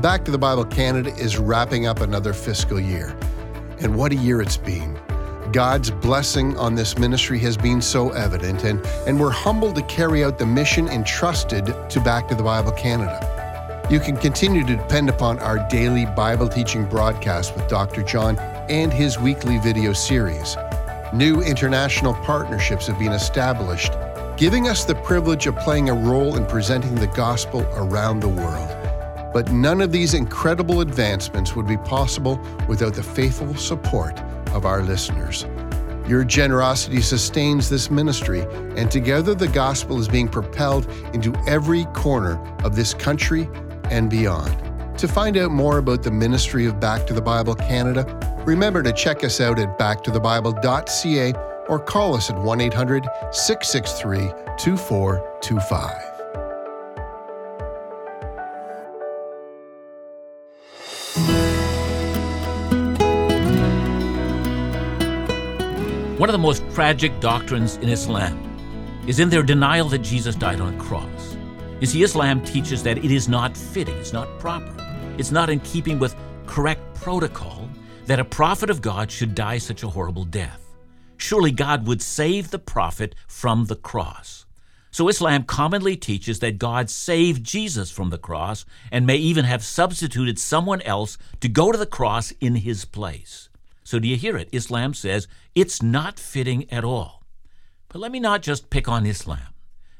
Back 0.00 0.24
to 0.26 0.30
the 0.30 0.38
Bible 0.38 0.64
Canada 0.64 1.10
is 1.16 1.38
wrapping 1.38 1.86
up 1.86 2.00
another 2.00 2.32
fiscal 2.32 2.78
year. 2.78 3.16
And 3.80 3.96
what 3.96 4.12
a 4.12 4.16
year 4.16 4.40
it's 4.40 4.56
been. 4.56 4.98
God's 5.52 5.90
blessing 5.90 6.58
on 6.58 6.74
this 6.74 6.98
ministry 6.98 7.38
has 7.38 7.56
been 7.56 7.80
so 7.80 8.10
evident, 8.10 8.64
and, 8.64 8.84
and 9.06 9.18
we're 9.18 9.30
humbled 9.30 9.76
to 9.76 9.82
carry 9.82 10.22
out 10.22 10.38
the 10.38 10.44
mission 10.44 10.88
entrusted 10.88 11.66
to 11.88 12.00
Back 12.00 12.28
to 12.28 12.34
the 12.34 12.42
Bible 12.42 12.72
Canada. 12.72 13.86
You 13.90 13.98
can 13.98 14.16
continue 14.16 14.64
to 14.66 14.76
depend 14.76 15.08
upon 15.08 15.38
our 15.38 15.66
daily 15.70 16.04
Bible 16.04 16.48
teaching 16.48 16.84
broadcast 16.86 17.54
with 17.56 17.66
Dr. 17.68 18.02
John 18.02 18.38
and 18.68 18.92
his 18.92 19.18
weekly 19.18 19.58
video 19.58 19.94
series. 19.94 20.56
New 21.14 21.40
international 21.40 22.12
partnerships 22.14 22.86
have 22.86 22.98
been 22.98 23.12
established, 23.12 23.92
giving 24.36 24.68
us 24.68 24.84
the 24.84 24.96
privilege 24.96 25.46
of 25.46 25.56
playing 25.56 25.88
a 25.88 25.94
role 25.94 26.36
in 26.36 26.44
presenting 26.44 26.94
the 26.94 27.06
gospel 27.08 27.62
around 27.74 28.20
the 28.20 28.28
world. 28.28 28.68
But 29.32 29.50
none 29.50 29.80
of 29.80 29.92
these 29.92 30.12
incredible 30.12 30.82
advancements 30.82 31.56
would 31.56 31.66
be 31.66 31.78
possible 31.78 32.38
without 32.68 32.92
the 32.92 33.02
faithful 33.02 33.54
support 33.54 34.20
of 34.48 34.66
our 34.66 34.82
listeners. 34.82 35.46
Your 36.08 36.24
generosity 36.24 37.02
sustains 37.02 37.68
this 37.68 37.90
ministry, 37.90 38.40
and 38.76 38.90
together 38.90 39.34
the 39.34 39.48
gospel 39.48 39.98
is 40.00 40.08
being 40.08 40.28
propelled 40.28 40.88
into 41.12 41.34
every 41.46 41.84
corner 41.86 42.42
of 42.64 42.74
this 42.74 42.94
country 42.94 43.48
and 43.90 44.08
beyond. 44.08 44.56
To 44.98 45.06
find 45.06 45.36
out 45.36 45.50
more 45.50 45.78
about 45.78 46.02
the 46.02 46.10
ministry 46.10 46.66
of 46.66 46.80
Back 46.80 47.06
to 47.08 47.14
the 47.14 47.20
Bible 47.20 47.54
Canada, 47.54 48.04
remember 48.46 48.82
to 48.82 48.92
check 48.92 49.22
us 49.22 49.40
out 49.40 49.58
at 49.58 49.78
backtothebible.ca 49.78 51.34
or 51.68 51.78
call 51.78 52.14
us 52.14 52.30
at 52.30 52.38
1 52.38 52.60
800 52.60 53.04
663 53.30 54.32
2425. 54.58 56.07
One 66.28 66.34
of 66.34 66.42
the 66.42 66.46
most 66.46 66.74
tragic 66.74 67.20
doctrines 67.20 67.76
in 67.76 67.88
Islam 67.88 68.38
is 69.06 69.18
in 69.18 69.30
their 69.30 69.42
denial 69.42 69.88
that 69.88 70.00
Jesus 70.00 70.34
died 70.34 70.60
on 70.60 70.74
a 70.74 70.78
cross. 70.78 71.38
You 71.80 71.86
see, 71.86 72.02
Islam 72.02 72.44
teaches 72.44 72.82
that 72.82 72.98
it 72.98 73.10
is 73.10 73.30
not 73.30 73.56
fitting, 73.56 73.96
it's 73.96 74.12
not 74.12 74.38
proper, 74.38 74.74
it's 75.16 75.30
not 75.30 75.48
in 75.48 75.58
keeping 75.60 75.98
with 75.98 76.14
correct 76.44 76.82
protocol 76.96 77.66
that 78.04 78.20
a 78.20 78.26
prophet 78.26 78.68
of 78.68 78.82
God 78.82 79.10
should 79.10 79.34
die 79.34 79.56
such 79.56 79.82
a 79.82 79.88
horrible 79.88 80.26
death. 80.26 80.60
Surely 81.16 81.50
God 81.50 81.86
would 81.86 82.02
save 82.02 82.50
the 82.50 82.58
prophet 82.58 83.14
from 83.26 83.64
the 83.64 83.76
cross. 83.76 84.44
So 84.90 85.08
Islam 85.08 85.44
commonly 85.44 85.96
teaches 85.96 86.40
that 86.40 86.58
God 86.58 86.90
saved 86.90 87.42
Jesus 87.42 87.90
from 87.90 88.10
the 88.10 88.18
cross 88.18 88.66
and 88.92 89.06
may 89.06 89.16
even 89.16 89.46
have 89.46 89.64
substituted 89.64 90.38
someone 90.38 90.82
else 90.82 91.16
to 91.40 91.48
go 91.48 91.72
to 91.72 91.78
the 91.78 91.86
cross 91.86 92.34
in 92.38 92.56
his 92.56 92.84
place. 92.84 93.48
So 93.88 93.98
do 93.98 94.06
you 94.06 94.18
hear 94.18 94.36
it? 94.36 94.50
Islam 94.52 94.92
says 94.92 95.28
it's 95.60 95.82
not 95.82 96.20
fitting 96.20 96.70
at 96.70 96.84
all. 96.84 97.24
But 97.88 97.98
let 97.98 98.12
me 98.12 98.20
not 98.20 98.42
just 98.42 98.70
pick 98.70 98.86
on 98.88 99.04
Islam. 99.04 99.54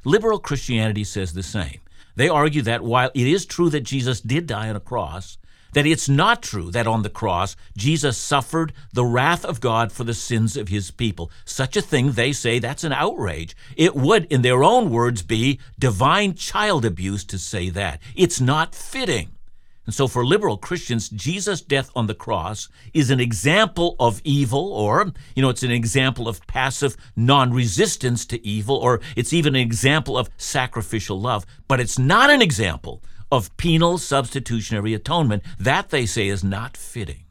Liberal 0.04 0.38
Christianity 0.38 1.02
says 1.02 1.32
the 1.32 1.42
same. 1.42 1.80
They 2.14 2.28
argue 2.28 2.62
that 2.62 2.82
while 2.84 3.10
it 3.12 3.26
is 3.26 3.44
true 3.44 3.68
that 3.70 3.80
Jesus 3.80 4.20
did 4.20 4.46
die 4.46 4.68
on 4.68 4.76
a 4.76 4.80
cross, 4.80 5.36
that 5.72 5.84
it's 5.84 6.08
not 6.08 6.42
true 6.42 6.70
that 6.70 6.86
on 6.86 7.02
the 7.02 7.10
cross 7.10 7.56
Jesus 7.76 8.16
suffered 8.16 8.72
the 8.92 9.04
wrath 9.04 9.44
of 9.44 9.60
God 9.60 9.90
for 9.90 10.04
the 10.04 10.14
sins 10.14 10.56
of 10.56 10.68
his 10.68 10.92
people. 10.92 11.30
Such 11.44 11.76
a 11.76 11.82
thing, 11.82 12.12
they 12.12 12.32
say, 12.32 12.60
that's 12.60 12.84
an 12.84 12.92
outrage. 12.92 13.56
It 13.76 13.96
would, 13.96 14.26
in 14.26 14.42
their 14.42 14.62
own 14.62 14.90
words, 14.90 15.22
be 15.22 15.58
divine 15.76 16.34
child 16.34 16.84
abuse 16.84 17.24
to 17.24 17.38
say 17.38 17.68
that. 17.70 18.00
It's 18.14 18.40
not 18.40 18.76
fitting. 18.76 19.37
And 19.88 19.94
so, 19.94 20.06
for 20.06 20.22
liberal 20.22 20.58
Christians, 20.58 21.08
Jesus' 21.08 21.62
death 21.62 21.90
on 21.96 22.08
the 22.08 22.14
cross 22.14 22.68
is 22.92 23.08
an 23.08 23.20
example 23.20 23.96
of 23.98 24.20
evil, 24.22 24.70
or, 24.70 25.14
you 25.34 25.40
know, 25.40 25.48
it's 25.48 25.62
an 25.62 25.70
example 25.70 26.28
of 26.28 26.46
passive 26.46 26.94
non 27.16 27.54
resistance 27.54 28.26
to 28.26 28.46
evil, 28.46 28.76
or 28.76 29.00
it's 29.16 29.32
even 29.32 29.54
an 29.54 29.62
example 29.62 30.18
of 30.18 30.28
sacrificial 30.36 31.18
love, 31.18 31.46
but 31.68 31.80
it's 31.80 31.98
not 31.98 32.28
an 32.28 32.42
example 32.42 33.02
of 33.32 33.56
penal 33.56 33.96
substitutionary 33.96 34.92
atonement. 34.92 35.42
That, 35.58 35.88
they 35.88 36.04
say, 36.04 36.28
is 36.28 36.44
not 36.44 36.76
fitting. 36.76 37.24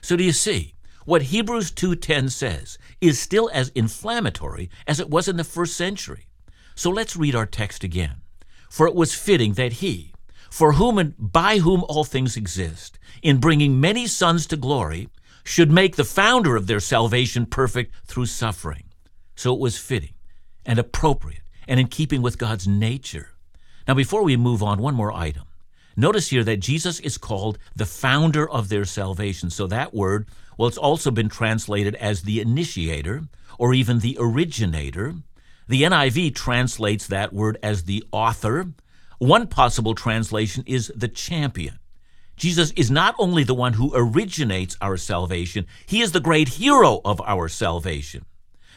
So, 0.00 0.16
do 0.16 0.24
you 0.24 0.32
see? 0.32 0.74
What 1.04 1.30
Hebrews 1.30 1.70
2:10 1.70 2.32
says 2.32 2.78
is 3.00 3.20
still 3.20 3.48
as 3.54 3.68
inflammatory 3.76 4.70
as 4.88 4.98
it 4.98 5.08
was 5.08 5.28
in 5.28 5.36
the 5.36 5.44
first 5.44 5.76
century. 5.76 6.26
So 6.74 6.90
let's 6.90 7.16
read 7.16 7.36
our 7.36 7.46
text 7.46 7.84
again. 7.84 8.22
For 8.68 8.88
it 8.88 8.96
was 8.96 9.14
fitting 9.14 9.52
that 9.52 9.74
he, 9.74 10.11
for 10.52 10.74
whom 10.74 10.98
and 10.98 11.14
by 11.18 11.56
whom 11.56 11.82
all 11.88 12.04
things 12.04 12.36
exist, 12.36 12.98
in 13.22 13.40
bringing 13.40 13.80
many 13.80 14.06
sons 14.06 14.46
to 14.46 14.54
glory, 14.54 15.08
should 15.44 15.70
make 15.70 15.96
the 15.96 16.04
founder 16.04 16.56
of 16.56 16.66
their 16.66 16.78
salvation 16.78 17.46
perfect 17.46 17.94
through 18.04 18.26
suffering. 18.26 18.84
So 19.34 19.54
it 19.54 19.60
was 19.60 19.78
fitting 19.78 20.12
and 20.66 20.78
appropriate 20.78 21.40
and 21.66 21.80
in 21.80 21.86
keeping 21.86 22.20
with 22.20 22.36
God's 22.36 22.68
nature. 22.68 23.30
Now, 23.88 23.94
before 23.94 24.22
we 24.22 24.36
move 24.36 24.62
on, 24.62 24.78
one 24.78 24.94
more 24.94 25.10
item. 25.10 25.44
Notice 25.96 26.28
here 26.28 26.44
that 26.44 26.60
Jesus 26.60 27.00
is 27.00 27.16
called 27.16 27.58
the 27.74 27.86
founder 27.86 28.46
of 28.48 28.68
their 28.68 28.84
salvation. 28.84 29.48
So 29.48 29.66
that 29.68 29.94
word, 29.94 30.28
well, 30.58 30.68
it's 30.68 30.76
also 30.76 31.10
been 31.10 31.30
translated 31.30 31.94
as 31.94 32.22
the 32.22 32.42
initiator 32.42 33.22
or 33.58 33.72
even 33.72 34.00
the 34.00 34.18
originator. 34.20 35.14
The 35.66 35.84
NIV 35.84 36.34
translates 36.34 37.06
that 37.06 37.32
word 37.32 37.56
as 37.62 37.84
the 37.84 38.04
author, 38.12 38.72
one 39.22 39.46
possible 39.46 39.94
translation 39.94 40.64
is 40.66 40.92
the 40.96 41.06
champion. 41.06 41.78
Jesus 42.36 42.72
is 42.72 42.90
not 42.90 43.14
only 43.20 43.44
the 43.44 43.54
one 43.54 43.74
who 43.74 43.92
originates 43.94 44.76
our 44.80 44.96
salvation, 44.96 45.66
he 45.86 46.00
is 46.00 46.10
the 46.10 46.18
great 46.18 46.48
hero 46.48 47.00
of 47.04 47.20
our 47.20 47.48
salvation. 47.48 48.24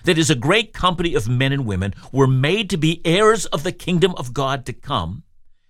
That 0.04 0.20
is, 0.20 0.30
a 0.30 0.36
great 0.36 0.72
company 0.72 1.16
of 1.16 1.28
men 1.28 1.52
and 1.52 1.66
women 1.66 1.96
were 2.12 2.28
made 2.28 2.70
to 2.70 2.78
be 2.78 3.02
heirs 3.04 3.48
of 3.48 3.64
the 3.64 3.72
kingdom 3.72 4.14
of 4.18 4.36
God 4.36 4.68
to 4.68 4.74
come, 4.74 5.24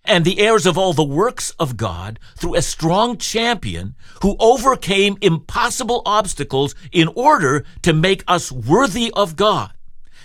and 0.04 0.26
the 0.26 0.40
heirs 0.40 0.66
of 0.66 0.78
all 0.78 0.92
the 0.92 1.06
works 1.06 1.52
of 1.52 1.78
God 1.78 2.20
through 2.36 2.56
a 2.56 2.62
strong 2.62 3.18
champion 3.18 3.96
who 4.24 4.36
overcame 4.42 5.18
impossible 5.22 6.02
obstacles 6.06 6.76
in 6.92 7.08
order 7.16 7.64
to 7.84 7.94
make 7.94 8.26
us 8.28 8.52
worthy 8.52 9.10
of 9.16 9.38
God. 9.38 9.72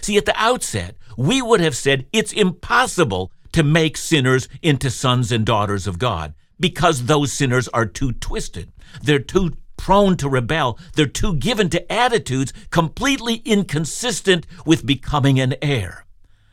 See, 0.01 0.17
at 0.17 0.27
the 0.27 0.35
outset, 0.37 0.97
we 1.17 1.41
would 1.41 1.61
have 1.61 1.77
said 1.77 2.07
it's 2.13 2.33
impossible 2.33 3.31
to 3.53 3.63
make 3.63 3.97
sinners 3.97 4.49
into 4.63 4.91
sons 4.91 5.33
and 5.33 5.45
daughters 5.45 5.87
of 5.87 5.99
God 5.99 6.35
because 6.59 7.07
those 7.07 7.33
sinners 7.33 7.69
are 7.69 7.87
too 7.87 8.13
twisted. 8.13 8.73
They're 9.03 9.19
too 9.19 9.57
prone 9.77 10.17
to 10.19 10.29
rebel. 10.29 10.79
They're 10.95 11.07
too 11.07 11.35
given 11.35 11.71
to 11.71 11.91
attitudes 11.93 12.53
completely 12.71 13.37
inconsistent 13.47 14.47
with 14.67 14.85
becoming 14.85 15.41
an 15.41 15.55
heir. 15.63 16.05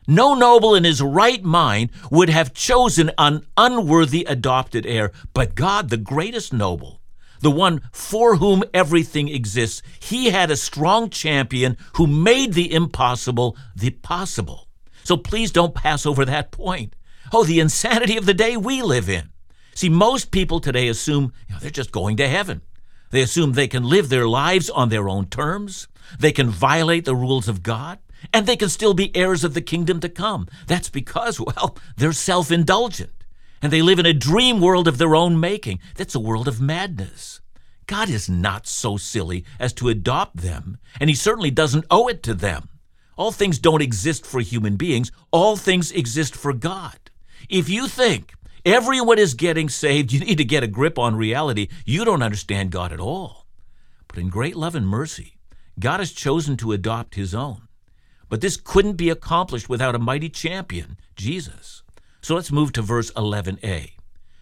No 0.07 0.33
noble 0.33 0.73
in 0.73 0.85
his 0.85 1.01
right 1.01 1.43
mind 1.43 1.91
would 2.09 2.29
have 2.29 2.53
chosen 2.53 3.11
an 3.17 3.45
unworthy 3.57 4.23
adopted 4.23 4.85
heir, 4.85 5.11
but 5.33 5.55
God, 5.55 5.89
the 5.89 5.97
greatest 5.97 6.53
noble, 6.53 7.01
the 7.41 7.51
one 7.51 7.81
for 7.91 8.37
whom 8.37 8.63
everything 8.73 9.27
exists, 9.27 9.81
he 9.99 10.29
had 10.29 10.49
a 10.49 10.55
strong 10.55 11.09
champion 11.09 11.75
who 11.95 12.07
made 12.07 12.53
the 12.53 12.73
impossible 12.73 13.57
the 13.75 13.89
possible. 13.89 14.66
So 15.07 15.15
please 15.15 15.51
don't 15.53 15.73
pass 15.73 16.05
over 16.05 16.25
that 16.25 16.51
point. 16.51 16.93
Oh, 17.31 17.45
the 17.45 17.61
insanity 17.61 18.17
of 18.17 18.25
the 18.25 18.33
day 18.33 18.57
we 18.57 18.81
live 18.81 19.07
in. 19.07 19.29
See, 19.73 19.87
most 19.87 20.31
people 20.31 20.59
today 20.59 20.89
assume 20.89 21.31
you 21.47 21.53
know, 21.53 21.59
they're 21.61 21.69
just 21.71 21.93
going 21.93 22.17
to 22.17 22.27
heaven. 22.27 22.61
They 23.11 23.21
assume 23.21 23.53
they 23.53 23.69
can 23.69 23.85
live 23.85 24.09
their 24.09 24.27
lives 24.27 24.69
on 24.69 24.89
their 24.89 25.07
own 25.07 25.27
terms, 25.27 25.87
they 26.19 26.33
can 26.33 26.49
violate 26.49 27.05
the 27.05 27.15
rules 27.15 27.47
of 27.47 27.63
God, 27.63 27.99
and 28.33 28.45
they 28.45 28.57
can 28.57 28.67
still 28.67 28.93
be 28.93 29.15
heirs 29.15 29.45
of 29.45 29.53
the 29.53 29.61
kingdom 29.61 30.01
to 30.01 30.09
come. 30.09 30.45
That's 30.67 30.89
because, 30.89 31.39
well, 31.39 31.77
they're 31.95 32.11
self 32.11 32.51
indulgent 32.51 33.11
and 33.61 33.71
they 33.71 33.81
live 33.81 33.99
in 33.99 34.05
a 34.05 34.11
dream 34.11 34.59
world 34.59 34.89
of 34.89 34.97
their 34.97 35.15
own 35.15 35.39
making. 35.39 35.79
That's 35.95 36.15
a 36.15 36.19
world 36.19 36.49
of 36.49 36.59
madness. 36.59 37.39
God 37.85 38.09
is 38.09 38.29
not 38.29 38.67
so 38.67 38.97
silly 38.97 39.45
as 39.57 39.71
to 39.75 39.87
adopt 39.87 40.35
them, 40.35 40.79
and 40.99 41.09
He 41.09 41.15
certainly 41.15 41.49
doesn't 41.49 41.85
owe 41.89 42.09
it 42.09 42.21
to 42.23 42.33
them. 42.33 42.67
All 43.17 43.31
things 43.31 43.57
don't 43.57 43.81
exist 43.81 44.25
for 44.25 44.39
human 44.39 44.77
beings, 44.77 45.11
all 45.31 45.57
things 45.57 45.91
exist 45.91 46.35
for 46.35 46.53
God. 46.53 46.97
If 47.49 47.67
you 47.67 47.87
think 47.87 48.33
everyone 48.63 49.17
is 49.17 49.33
getting 49.33 49.69
saved, 49.69 50.11
you 50.13 50.19
need 50.19 50.37
to 50.37 50.45
get 50.45 50.63
a 50.63 50.67
grip 50.67 50.99
on 50.99 51.15
reality. 51.15 51.67
You 51.85 52.05
don't 52.05 52.21
understand 52.21 52.71
God 52.71 52.93
at 52.93 52.99
all. 52.99 53.47
But 54.07 54.19
in 54.19 54.29
great 54.29 54.55
love 54.55 54.75
and 54.75 54.87
mercy, 54.87 55.37
God 55.79 55.99
has 55.99 56.11
chosen 56.11 56.57
to 56.57 56.71
adopt 56.71 57.15
his 57.15 57.35
own. 57.35 57.67
But 58.29 58.41
this 58.41 58.57
couldn't 58.57 58.93
be 58.93 59.09
accomplished 59.09 59.69
without 59.69 59.95
a 59.95 59.99
mighty 59.99 60.29
champion, 60.29 60.97
Jesus. 61.15 61.83
So 62.21 62.35
let's 62.35 62.51
move 62.51 62.71
to 62.73 62.81
verse 62.81 63.11
11a. 63.11 63.96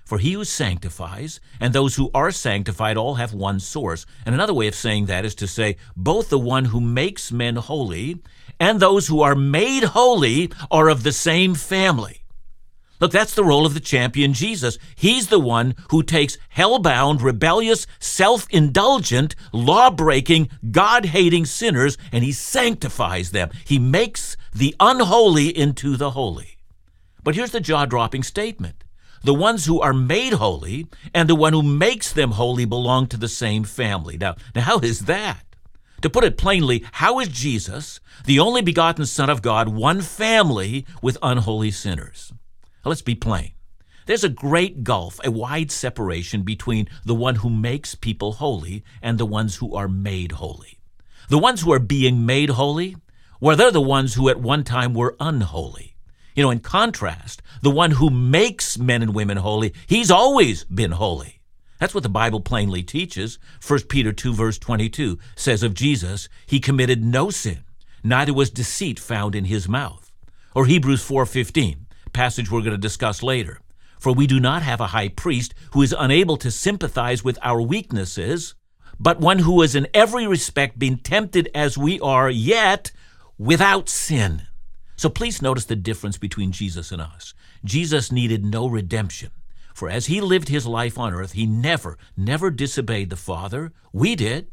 For 0.05 0.19
he 0.19 0.33
who 0.33 0.45
sanctifies 0.45 1.39
and 1.59 1.73
those 1.73 1.95
who 1.95 2.11
are 2.13 2.31
sanctified 2.31 2.95
all 2.95 3.15
have 3.15 3.33
one 3.33 3.59
source. 3.59 4.05
And 4.23 4.35
another 4.35 4.53
way 4.53 4.67
of 4.67 4.75
saying 4.75 5.07
that 5.07 5.25
is 5.25 5.33
to 5.35 5.47
say, 5.47 5.77
both 5.97 6.29
the 6.29 6.39
one 6.39 6.65
who 6.65 6.79
makes 6.79 7.31
men 7.31 7.55
holy 7.55 8.21
and 8.59 8.79
those 8.79 9.07
who 9.07 9.21
are 9.21 9.35
made 9.35 9.83
holy 9.83 10.51
are 10.69 10.89
of 10.89 11.01
the 11.01 11.11
same 11.11 11.55
family. 11.55 12.21
Look, 13.01 13.11
that's 13.11 13.35
the 13.35 13.43
role 13.43 13.65
of 13.65 13.73
the 13.73 13.81
champion 13.81 14.33
Jesus. 14.33 14.77
He's 14.95 15.27
the 15.27 15.39
one 15.39 15.75
who 15.89 16.01
takes 16.01 16.37
hell-bound, 16.49 17.21
rebellious, 17.21 17.87
self-indulgent, 17.99 19.35
law-breaking, 19.51 20.49
God-hating 20.71 21.45
sinners 21.45 21.97
and 22.11 22.23
he 22.23 22.31
sanctifies 22.31 23.31
them. 23.31 23.49
He 23.65 23.79
makes 23.79 24.37
the 24.53 24.75
unholy 24.79 25.49
into 25.49 25.97
the 25.97 26.11
holy. 26.11 26.57
But 27.23 27.35
here's 27.35 27.51
the 27.51 27.59
jaw-dropping 27.59 28.23
statement 28.23 28.84
the 29.25 29.33
ones 29.33 29.65
who 29.65 29.81
are 29.81 29.93
made 29.93 30.33
holy 30.33 30.87
and 31.11 31.27
the 31.27 31.35
one 31.35 31.51
who 31.51 31.63
makes 31.63 32.13
them 32.13 32.31
holy 32.31 32.65
belong 32.65 33.07
to 33.07 33.17
the 33.17 33.27
same 33.27 33.63
family. 33.63 34.17
Now, 34.17 34.35
now 34.53 34.61
how 34.61 34.79
is 34.79 35.01
that? 35.05 35.43
To 36.03 36.11
put 36.11 36.23
it 36.23 36.37
plainly, 36.37 36.85
how 36.91 37.19
is 37.19 37.29
Jesus, 37.29 37.99
the 38.25 38.37
only 38.39 38.61
begotten 38.61 39.07
Son 39.07 39.31
of 39.31 39.41
God, 39.41 39.69
one 39.69 40.01
family 40.01 40.85
with 41.01 41.17
unholy 41.23 41.71
sinners? 41.71 42.31
Now, 42.83 42.89
let's 42.89 43.01
be 43.01 43.15
plain. 43.15 43.53
There's 44.05 44.23
a 44.23 44.29
great 44.29 44.83
gulf, 44.83 45.19
a 45.23 45.31
wide 45.31 45.71
separation 45.71 46.43
between 46.43 46.87
the 47.03 47.15
one 47.15 47.35
who 47.35 47.49
makes 47.49 47.95
people 47.95 48.33
holy 48.33 48.83
and 49.01 49.17
the 49.17 49.25
ones 49.25 49.55
who 49.55 49.73
are 49.73 49.87
made 49.87 50.33
holy. 50.33 50.77
The 51.29 51.39
ones 51.39 51.61
who 51.61 51.73
are 51.73 51.79
being 51.79 52.27
made 52.27 52.51
holy, 52.51 52.95
well, 53.39 53.57
they're 53.57 53.71
the 53.71 53.81
ones 53.81 54.13
who 54.13 54.29
at 54.29 54.39
one 54.39 54.63
time 54.63 54.93
were 54.93 55.15
unholy. 55.19 55.94
You 56.35 56.43
know, 56.43 56.51
in 56.51 56.59
contrast, 56.59 57.41
the 57.61 57.71
one 57.71 57.91
who 57.91 58.09
makes 58.09 58.77
men 58.77 59.01
and 59.01 59.15
women 59.15 59.37
holy, 59.37 59.73
he's 59.87 60.11
always 60.11 60.65
been 60.65 60.91
holy. 60.91 61.39
That's 61.79 61.93
what 61.93 62.03
the 62.03 62.09
Bible 62.09 62.41
plainly 62.41 62.83
teaches. 62.83 63.39
1 63.65 63.83
Peter 63.83 64.11
2 64.11 64.33
verse 64.33 64.57
22 64.57 65.17
says 65.35 65.63
of 65.63 65.73
Jesus, 65.73 66.27
he 66.45 66.59
committed 66.59 67.03
no 67.03 67.29
sin, 67.29 67.63
neither 68.03 68.33
was 68.33 68.49
deceit 68.49 68.99
found 68.99 69.33
in 69.33 69.45
his 69.45 69.69
mouth. 69.69 70.11
Or 70.53 70.65
Hebrews 70.65 71.07
4:15, 71.07 71.85
passage 72.11 72.51
we're 72.51 72.61
going 72.61 72.71
to 72.71 72.77
discuss 72.77 73.23
later. 73.23 73.59
For 73.99 74.11
we 74.11 74.27
do 74.27 74.39
not 74.39 74.61
have 74.61 74.81
a 74.81 74.87
high 74.87 75.09
priest 75.09 75.53
who 75.71 75.81
is 75.81 75.95
unable 75.97 76.37
to 76.37 76.51
sympathize 76.51 77.23
with 77.23 77.39
our 77.41 77.61
weaknesses, 77.61 78.55
but 78.99 79.19
one 79.19 79.39
who 79.39 79.61
is 79.61 79.73
in 79.73 79.87
every 79.93 80.27
respect 80.27 80.77
been 80.77 80.97
tempted 80.97 81.49
as 81.55 81.77
we 81.77 81.99
are, 82.01 82.29
yet 82.29 82.91
without 83.37 83.89
sin. 83.89 84.43
So 84.95 85.09
please 85.09 85.41
notice 85.41 85.65
the 85.65 85.75
difference 85.75 86.17
between 86.17 86.51
Jesus 86.51 86.91
and 86.91 87.01
us. 87.01 87.33
Jesus 87.63 88.11
needed 88.11 88.45
no 88.45 88.67
redemption. 88.67 89.31
For 89.73 89.89
as 89.89 90.05
he 90.05 90.21
lived 90.21 90.47
his 90.47 90.65
life 90.65 90.97
on 90.97 91.13
earth, 91.13 91.33
he 91.33 91.45
never, 91.45 91.97
never 92.15 92.49
disobeyed 92.49 93.09
the 93.09 93.17
Father. 93.17 93.73
We 93.91 94.15
did. 94.15 94.47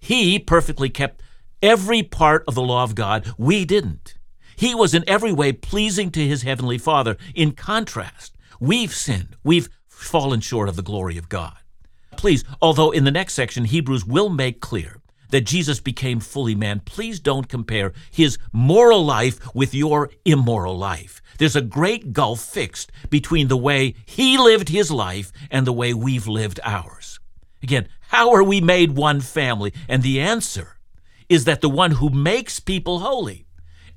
He 0.00 0.38
perfectly 0.38 0.88
kept 0.88 1.22
every 1.60 2.02
part 2.02 2.42
of 2.48 2.54
the 2.54 2.62
law 2.62 2.82
of 2.82 2.94
God. 2.94 3.30
We 3.36 3.66
didn't. 3.66 4.14
He 4.56 4.74
was 4.74 4.94
in 4.94 5.04
every 5.06 5.32
way 5.32 5.52
pleasing 5.52 6.10
to 6.12 6.26
his 6.26 6.42
heavenly 6.42 6.78
Father. 6.78 7.18
In 7.34 7.52
contrast, 7.52 8.34
we've 8.60 8.94
sinned. 8.94 9.36
We've 9.44 9.68
fallen 9.88 10.40
short 10.40 10.70
of 10.70 10.76
the 10.76 10.82
glory 10.82 11.18
of 11.18 11.28
God. 11.28 11.58
Please, 12.16 12.44
although 12.62 12.90
in 12.90 13.04
the 13.04 13.10
next 13.10 13.34
section, 13.34 13.66
Hebrews 13.66 14.06
will 14.06 14.30
make 14.30 14.60
clear 14.60 15.01
that 15.32 15.40
Jesus 15.40 15.80
became 15.80 16.20
fully 16.20 16.54
man, 16.54 16.80
please 16.84 17.18
don't 17.18 17.48
compare 17.48 17.92
his 18.10 18.38
moral 18.52 19.04
life 19.04 19.54
with 19.54 19.74
your 19.74 20.10
immoral 20.24 20.78
life. 20.78 21.20
There's 21.38 21.56
a 21.56 21.62
great 21.62 22.12
gulf 22.12 22.40
fixed 22.40 22.92
between 23.10 23.48
the 23.48 23.56
way 23.56 23.94
he 24.06 24.38
lived 24.38 24.68
his 24.68 24.90
life 24.90 25.32
and 25.50 25.66
the 25.66 25.72
way 25.72 25.92
we've 25.92 26.28
lived 26.28 26.60
ours. 26.62 27.18
Again, 27.62 27.88
how 28.08 28.32
are 28.32 28.44
we 28.44 28.60
made 28.60 28.92
one 28.92 29.20
family? 29.20 29.72
And 29.88 30.02
the 30.02 30.20
answer 30.20 30.76
is 31.28 31.44
that 31.44 31.62
the 31.62 31.68
one 31.68 31.92
who 31.92 32.10
makes 32.10 32.60
people 32.60 32.98
holy 33.00 33.46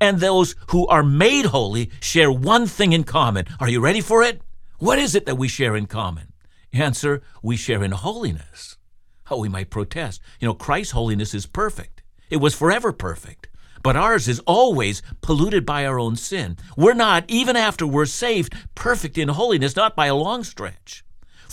and 0.00 0.18
those 0.18 0.54
who 0.70 0.86
are 0.88 1.02
made 1.02 1.46
holy 1.46 1.90
share 2.00 2.32
one 2.32 2.66
thing 2.66 2.92
in 2.92 3.04
common. 3.04 3.46
Are 3.60 3.68
you 3.68 3.80
ready 3.80 4.00
for 4.00 4.22
it? 4.22 4.40
What 4.78 4.98
is 4.98 5.14
it 5.14 5.26
that 5.26 5.38
we 5.38 5.48
share 5.48 5.76
in 5.76 5.86
common? 5.86 6.32
Answer, 6.72 7.22
we 7.42 7.56
share 7.56 7.82
in 7.82 7.92
holiness. 7.92 8.76
Oh, 9.30 9.40
we 9.40 9.48
might 9.48 9.70
protest. 9.70 10.20
You 10.40 10.46
know, 10.46 10.54
Christ's 10.54 10.92
holiness 10.92 11.34
is 11.34 11.46
perfect. 11.46 12.02
It 12.30 12.36
was 12.38 12.54
forever 12.54 12.92
perfect. 12.92 13.48
But 13.82 13.96
ours 13.96 14.26
is 14.26 14.40
always 14.40 15.02
polluted 15.20 15.64
by 15.64 15.86
our 15.86 15.98
own 15.98 16.16
sin. 16.16 16.56
We're 16.76 16.94
not, 16.94 17.24
even 17.28 17.56
after 17.56 17.86
we're 17.86 18.06
saved, 18.06 18.54
perfect 18.74 19.16
in 19.18 19.28
holiness, 19.28 19.76
not 19.76 19.94
by 19.94 20.06
a 20.06 20.14
long 20.14 20.44
stretch. 20.44 21.04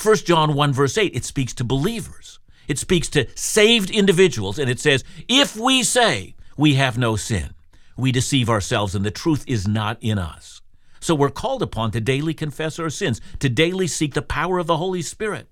1 0.01 0.15
John 0.17 0.55
1, 0.55 0.73
verse 0.73 0.97
8, 0.97 1.15
it 1.15 1.25
speaks 1.25 1.53
to 1.55 1.63
believers. 1.63 2.39
It 2.67 2.79
speaks 2.79 3.07
to 3.09 3.27
saved 3.36 3.91
individuals, 3.91 4.57
and 4.57 4.69
it 4.69 4.79
says, 4.79 5.03
If 5.27 5.55
we 5.55 5.83
say 5.83 6.36
we 6.57 6.75
have 6.75 6.97
no 6.97 7.15
sin, 7.15 7.53
we 7.97 8.12
deceive 8.12 8.49
ourselves, 8.49 8.95
and 8.95 9.05
the 9.05 9.12
truth 9.12 9.43
is 9.47 9.67
not 9.67 9.97
in 10.01 10.17
us. 10.17 10.62
So 10.99 11.13
we're 11.13 11.29
called 11.29 11.62
upon 11.62 11.91
to 11.91 12.01
daily 12.01 12.33
confess 12.33 12.79
our 12.79 12.89
sins, 12.89 13.19
to 13.39 13.49
daily 13.49 13.88
seek 13.88 14.13
the 14.13 14.21
power 14.21 14.57
of 14.57 14.67
the 14.67 14.77
Holy 14.77 15.01
Spirit 15.01 15.49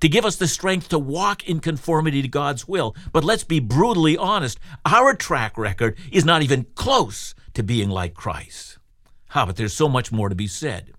to 0.00 0.08
give 0.08 0.24
us 0.24 0.36
the 0.36 0.48
strength 0.48 0.88
to 0.88 0.98
walk 0.98 1.48
in 1.48 1.60
conformity 1.60 2.22
to 2.22 2.28
God's 2.28 2.66
will. 2.66 2.94
But 3.12 3.24
let's 3.24 3.44
be 3.44 3.60
brutally 3.60 4.16
honest 4.16 4.58
our 4.84 5.14
track 5.14 5.56
record 5.58 5.96
is 6.10 6.24
not 6.24 6.42
even 6.42 6.66
close 6.74 7.34
to 7.54 7.62
being 7.62 7.90
like 7.90 8.14
Christ. 8.14 8.78
Ah, 9.34 9.46
but 9.46 9.56
there's 9.56 9.74
so 9.74 9.88
much 9.88 10.10
more 10.10 10.28
to 10.28 10.34
be 10.34 10.46
said. 10.46 10.92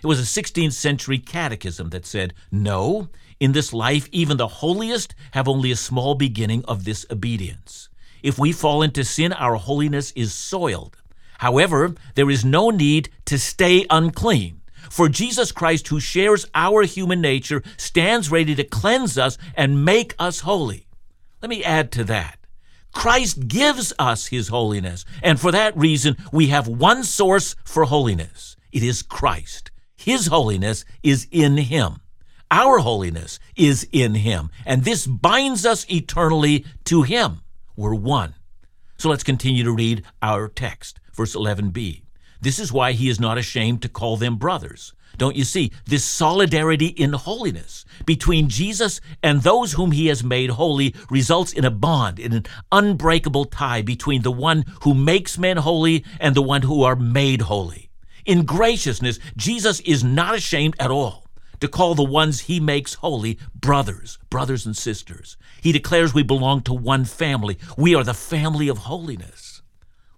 It 0.00 0.06
was 0.06 0.20
a 0.20 0.42
16th 0.42 0.74
century 0.74 1.18
catechism 1.18 1.90
that 1.90 2.06
said, 2.06 2.34
No, 2.52 3.08
in 3.40 3.52
this 3.52 3.72
life, 3.72 4.08
even 4.12 4.36
the 4.36 4.46
holiest 4.46 5.14
have 5.32 5.48
only 5.48 5.70
a 5.70 5.76
small 5.76 6.14
beginning 6.14 6.64
of 6.66 6.84
this 6.84 7.06
obedience. 7.10 7.88
If 8.22 8.38
we 8.38 8.52
fall 8.52 8.82
into 8.82 9.04
sin, 9.04 9.32
our 9.32 9.56
holiness 9.56 10.12
is 10.12 10.32
soiled. 10.34 10.96
However, 11.38 11.94
there 12.14 12.30
is 12.30 12.44
no 12.44 12.70
need 12.70 13.10
to 13.26 13.38
stay 13.38 13.86
unclean. 13.90 14.57
For 14.90 15.08
Jesus 15.08 15.52
Christ, 15.52 15.88
who 15.88 16.00
shares 16.00 16.46
our 16.54 16.82
human 16.82 17.20
nature, 17.20 17.62
stands 17.76 18.30
ready 18.30 18.54
to 18.54 18.64
cleanse 18.64 19.18
us 19.18 19.38
and 19.54 19.84
make 19.84 20.14
us 20.18 20.40
holy. 20.40 20.86
Let 21.42 21.50
me 21.50 21.62
add 21.64 21.92
to 21.92 22.04
that. 22.04 22.38
Christ 22.92 23.48
gives 23.48 23.92
us 23.98 24.26
his 24.26 24.48
holiness, 24.48 25.04
and 25.22 25.38
for 25.38 25.52
that 25.52 25.76
reason, 25.76 26.16
we 26.32 26.48
have 26.48 26.66
one 26.66 27.04
source 27.04 27.54
for 27.64 27.84
holiness. 27.84 28.56
It 28.72 28.82
is 28.82 29.02
Christ. 29.02 29.70
His 29.96 30.26
holiness 30.26 30.84
is 31.02 31.26
in 31.30 31.56
him. 31.58 32.00
Our 32.50 32.78
holiness 32.78 33.38
is 33.56 33.86
in 33.92 34.14
him, 34.14 34.50
and 34.64 34.84
this 34.84 35.06
binds 35.06 35.66
us 35.66 35.84
eternally 35.90 36.64
to 36.84 37.02
him. 37.02 37.42
We're 37.76 37.94
one. 37.94 38.34
So 38.96 39.10
let's 39.10 39.22
continue 39.22 39.64
to 39.64 39.72
read 39.72 40.02
our 40.22 40.48
text, 40.48 40.98
verse 41.12 41.36
11b. 41.36 42.07
This 42.40 42.58
is 42.58 42.72
why 42.72 42.92
he 42.92 43.08
is 43.08 43.18
not 43.18 43.38
ashamed 43.38 43.82
to 43.82 43.88
call 43.88 44.16
them 44.16 44.36
brothers. 44.36 44.92
Don't 45.16 45.36
you 45.36 45.42
see 45.42 45.72
this 45.86 46.04
solidarity 46.04 46.86
in 46.86 47.12
holiness 47.12 47.84
between 48.06 48.48
Jesus 48.48 49.00
and 49.20 49.42
those 49.42 49.72
whom 49.72 49.90
he 49.90 50.06
has 50.06 50.22
made 50.22 50.50
holy 50.50 50.94
results 51.10 51.52
in 51.52 51.64
a 51.64 51.70
bond, 51.70 52.20
in 52.20 52.32
an 52.32 52.46
unbreakable 52.70 53.46
tie 53.46 53.82
between 53.82 54.22
the 54.22 54.30
one 54.30 54.64
who 54.82 54.94
makes 54.94 55.36
men 55.36 55.56
holy 55.56 56.04
and 56.20 56.36
the 56.36 56.42
one 56.42 56.62
who 56.62 56.84
are 56.84 56.94
made 56.94 57.42
holy. 57.42 57.90
In 58.24 58.44
graciousness, 58.44 59.18
Jesus 59.36 59.80
is 59.80 60.04
not 60.04 60.36
ashamed 60.36 60.76
at 60.78 60.90
all 60.90 61.26
to 61.60 61.66
call 61.66 61.96
the 61.96 62.04
ones 62.04 62.40
he 62.40 62.60
makes 62.60 62.94
holy 62.94 63.38
brothers, 63.54 64.18
brothers 64.30 64.66
and 64.66 64.76
sisters. 64.76 65.36
He 65.60 65.72
declares 65.72 66.14
we 66.14 66.22
belong 66.22 66.60
to 66.62 66.74
one 66.74 67.04
family. 67.04 67.58
We 67.76 67.96
are 67.96 68.04
the 68.04 68.14
family 68.14 68.68
of 68.68 68.78
holiness. 68.78 69.47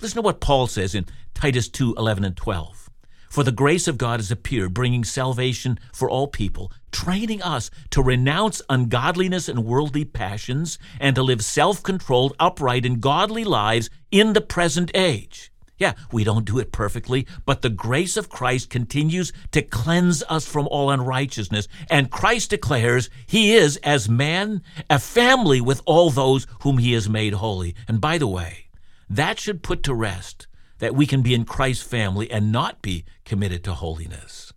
Listen 0.00 0.16
to 0.16 0.22
what 0.22 0.40
Paul 0.40 0.66
says 0.66 0.94
in 0.94 1.04
Titus 1.34 1.68
2 1.68 1.94
11 1.98 2.24
and 2.24 2.34
12. 2.34 2.88
For 3.28 3.44
the 3.44 3.52
grace 3.52 3.86
of 3.86 3.98
God 3.98 4.18
has 4.18 4.30
appeared, 4.30 4.72
bringing 4.72 5.04
salvation 5.04 5.78
for 5.92 6.08
all 6.08 6.26
people, 6.26 6.72
training 6.90 7.42
us 7.42 7.70
to 7.90 8.02
renounce 8.02 8.62
ungodliness 8.70 9.46
and 9.46 9.64
worldly 9.64 10.06
passions, 10.06 10.78
and 10.98 11.14
to 11.16 11.22
live 11.22 11.44
self 11.44 11.82
controlled, 11.82 12.34
upright, 12.40 12.86
and 12.86 13.02
godly 13.02 13.44
lives 13.44 13.90
in 14.10 14.32
the 14.32 14.40
present 14.40 14.90
age. 14.94 15.52
Yeah, 15.76 15.92
we 16.10 16.24
don't 16.24 16.46
do 16.46 16.58
it 16.58 16.72
perfectly, 16.72 17.26
but 17.44 17.60
the 17.60 17.68
grace 17.68 18.16
of 18.16 18.30
Christ 18.30 18.70
continues 18.70 19.34
to 19.52 19.60
cleanse 19.60 20.22
us 20.30 20.46
from 20.46 20.66
all 20.68 20.90
unrighteousness. 20.90 21.68
And 21.90 22.10
Christ 22.10 22.50
declares 22.50 23.10
he 23.26 23.52
is, 23.52 23.76
as 23.78 24.08
man, 24.08 24.62
a 24.88 24.98
family 24.98 25.60
with 25.60 25.82
all 25.84 26.08
those 26.08 26.46
whom 26.62 26.78
he 26.78 26.94
has 26.94 27.08
made 27.08 27.34
holy. 27.34 27.74
And 27.86 28.00
by 28.00 28.16
the 28.16 28.26
way, 28.26 28.69
that 29.10 29.40
should 29.40 29.62
put 29.62 29.82
to 29.82 29.94
rest 29.94 30.46
that 30.78 30.94
we 30.94 31.04
can 31.04 31.20
be 31.20 31.34
in 31.34 31.44
Christ's 31.44 31.82
family 31.82 32.30
and 32.30 32.52
not 32.52 32.80
be 32.80 33.04
committed 33.24 33.62
to 33.64 33.74
holiness. 33.74 34.52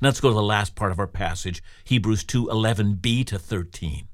Now 0.00 0.08
let's 0.08 0.20
go 0.20 0.28
to 0.28 0.34
the 0.34 0.42
last 0.42 0.74
part 0.74 0.92
of 0.92 0.98
our 0.98 1.06
passage, 1.06 1.62
Hebrews 1.84 2.24
2 2.24 2.46
11b 2.46 3.26
to 3.26 3.38
13. 3.38 4.08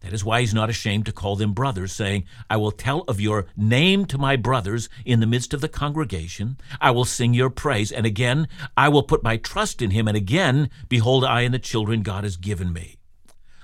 That 0.00 0.12
is 0.12 0.24
why 0.24 0.40
he's 0.40 0.52
not 0.52 0.68
ashamed 0.68 1.06
to 1.06 1.12
call 1.12 1.36
them 1.36 1.52
brothers, 1.52 1.92
saying, 1.92 2.24
I 2.50 2.56
will 2.56 2.72
tell 2.72 3.02
of 3.02 3.20
your 3.20 3.46
name 3.56 4.04
to 4.06 4.18
my 4.18 4.34
brothers 4.36 4.88
in 5.04 5.20
the 5.20 5.26
midst 5.26 5.54
of 5.54 5.60
the 5.60 5.68
congregation. 5.68 6.58
I 6.80 6.90
will 6.90 7.04
sing 7.04 7.34
your 7.34 7.50
praise. 7.50 7.92
And 7.92 8.04
again, 8.04 8.48
I 8.76 8.88
will 8.88 9.04
put 9.04 9.22
my 9.22 9.36
trust 9.36 9.80
in 9.80 9.92
him. 9.92 10.08
And 10.08 10.16
again, 10.16 10.70
behold, 10.88 11.24
I 11.24 11.42
and 11.42 11.54
the 11.54 11.60
children 11.60 12.02
God 12.02 12.24
has 12.24 12.36
given 12.36 12.72
me. 12.72 12.96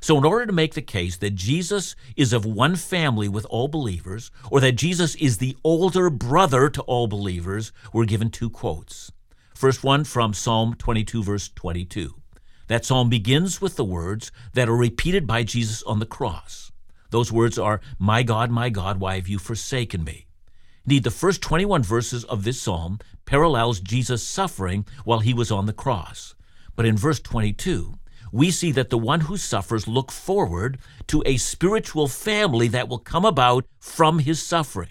So, 0.01 0.17
in 0.17 0.25
order 0.25 0.47
to 0.47 0.53
make 0.53 0.75
the 0.75 0.83
case 0.83 1.17
that 1.17 1.35
Jesus 1.35 1.97
is 2.17 2.33
of 2.33 2.45
one 2.45 2.77
family 2.77 3.29
with 3.29 3.47
all 3.51 3.69
believers, 3.69 4.31
or 4.51 4.61
that 4.61 4.73
Jesus 4.73 5.15
is 5.17 5.39
the 5.39 5.57
older 5.65 6.09
brother 6.09 6.71
to 6.71 6.83
all 6.83 7.09
believers, 7.09 7.73
we're 7.93 8.05
given 8.05 8.31
two 8.31 8.51
quotes. 8.51 9.11
First 9.55 9.83
one 9.83 10.05
from 10.05 10.35
Psalm 10.35 10.75
22, 10.75 11.25
verse 11.25 11.51
22. 11.55 12.15
That 12.69 12.85
psalm 12.85 13.09
begins 13.09 13.61
with 13.61 13.77
the 13.77 13.85
words 13.85 14.31
that 14.53 14.69
are 14.69 14.77
repeated 14.77 15.27
by 15.27 15.43
Jesus 15.43 15.83
on 15.83 15.99
the 15.99 16.07
cross. 16.07 16.71
Those 17.11 17.33
words 17.33 17.59
are, 17.59 17.81
My 17.99 18.23
God, 18.23 18.51
my 18.51 18.69
God, 18.69 19.01
why 19.01 19.17
have 19.17 19.27
you 19.27 19.39
forsaken 19.39 20.05
me? 20.05 20.27
Indeed, 20.85 21.05
the 21.05 21.11
first 21.11 21.43
21 21.43 21.83
verses 21.83 22.25
of 22.25 22.45
this 22.45 22.61
psalm 22.61 22.99
parallels 23.25 23.81
Jesus' 23.81 24.23
suffering 24.23 24.87
while 25.05 25.21
he 25.21 25.35
was 25.35 25.51
on 25.51 25.67
the 25.67 25.73
cross. 25.73 26.35
But 26.77 26.87
in 26.87 26.97
verse 26.97 27.21
22, 27.21 27.99
we 28.33 28.51
see 28.51 28.73
that 28.73 28.91
the 28.91 28.99
one 28.99 29.21
who 29.21 29.37
suffers 29.37 29.88
look 29.88 30.11
forward 30.12 30.79
to 31.07 31.23
a 31.27 31.37
spiritual 31.37 32.09
family 32.09 32.69
that 32.69 32.88
will 32.88 32.99
come 32.99 33.25
about 33.25 33.64
from 33.81 34.21
his 34.21 34.43
suffering. 34.43 34.91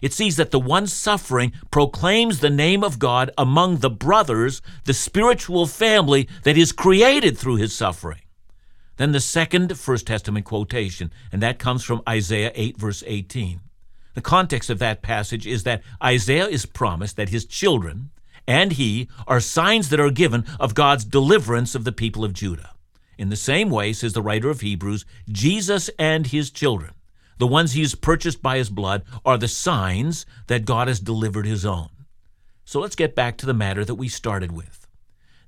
It 0.00 0.12
sees 0.12 0.36
that 0.36 0.50
the 0.50 0.60
one 0.60 0.86
suffering 0.86 1.52
proclaims 1.70 2.38
the 2.38 2.50
name 2.50 2.84
of 2.84 2.98
God 2.98 3.30
among 3.36 3.78
the 3.78 3.90
brothers, 3.90 4.62
the 4.84 4.94
spiritual 4.94 5.66
family 5.66 6.28
that 6.44 6.56
is 6.56 6.72
created 6.72 7.36
through 7.36 7.56
his 7.56 7.74
suffering. 7.74 8.20
Then 8.96 9.12
the 9.12 9.20
second 9.20 9.78
First 9.78 10.06
Testament 10.06 10.44
quotation, 10.44 11.12
and 11.32 11.42
that 11.42 11.58
comes 11.58 11.84
from 11.84 12.02
Isaiah 12.08 12.52
8, 12.54 12.76
verse 12.76 13.02
18. 13.06 13.60
The 14.14 14.20
context 14.20 14.70
of 14.70 14.80
that 14.80 15.02
passage 15.02 15.46
is 15.46 15.62
that 15.62 15.82
Isaiah 16.02 16.48
is 16.48 16.66
promised 16.66 17.16
that 17.16 17.28
his 17.28 17.44
children 17.44 18.10
and 18.48 18.72
he 18.72 19.08
are 19.28 19.38
signs 19.38 19.90
that 19.90 20.00
are 20.00 20.10
given 20.10 20.44
of 20.58 20.74
God's 20.74 21.04
deliverance 21.04 21.76
of 21.76 21.84
the 21.84 21.92
people 21.92 22.24
of 22.24 22.32
Judah. 22.32 22.70
In 23.16 23.28
the 23.28 23.36
same 23.36 23.70
way, 23.70 23.92
says 23.92 24.14
the 24.14 24.22
writer 24.22 24.50
of 24.50 24.62
Hebrews, 24.62 25.04
Jesus 25.30 25.88
and 25.98 26.26
his 26.26 26.50
children 26.50 26.94
the 27.38 27.46
ones 27.46 27.72
he 27.72 27.80
has 27.80 27.94
purchased 27.94 28.42
by 28.42 28.58
his 28.58 28.68
blood, 28.68 29.04
are 29.24 29.38
the 29.38 29.48
signs 29.48 30.26
that 30.48 30.64
God 30.64 30.88
has 30.88 31.00
delivered 31.00 31.46
his 31.46 31.64
own. 31.64 31.88
So 32.64 32.80
let's 32.80 32.96
get 32.96 33.14
back 33.14 33.38
to 33.38 33.46
the 33.46 33.54
matter 33.54 33.84
that 33.84 33.94
we 33.94 34.08
started 34.08 34.52
with. 34.52 34.86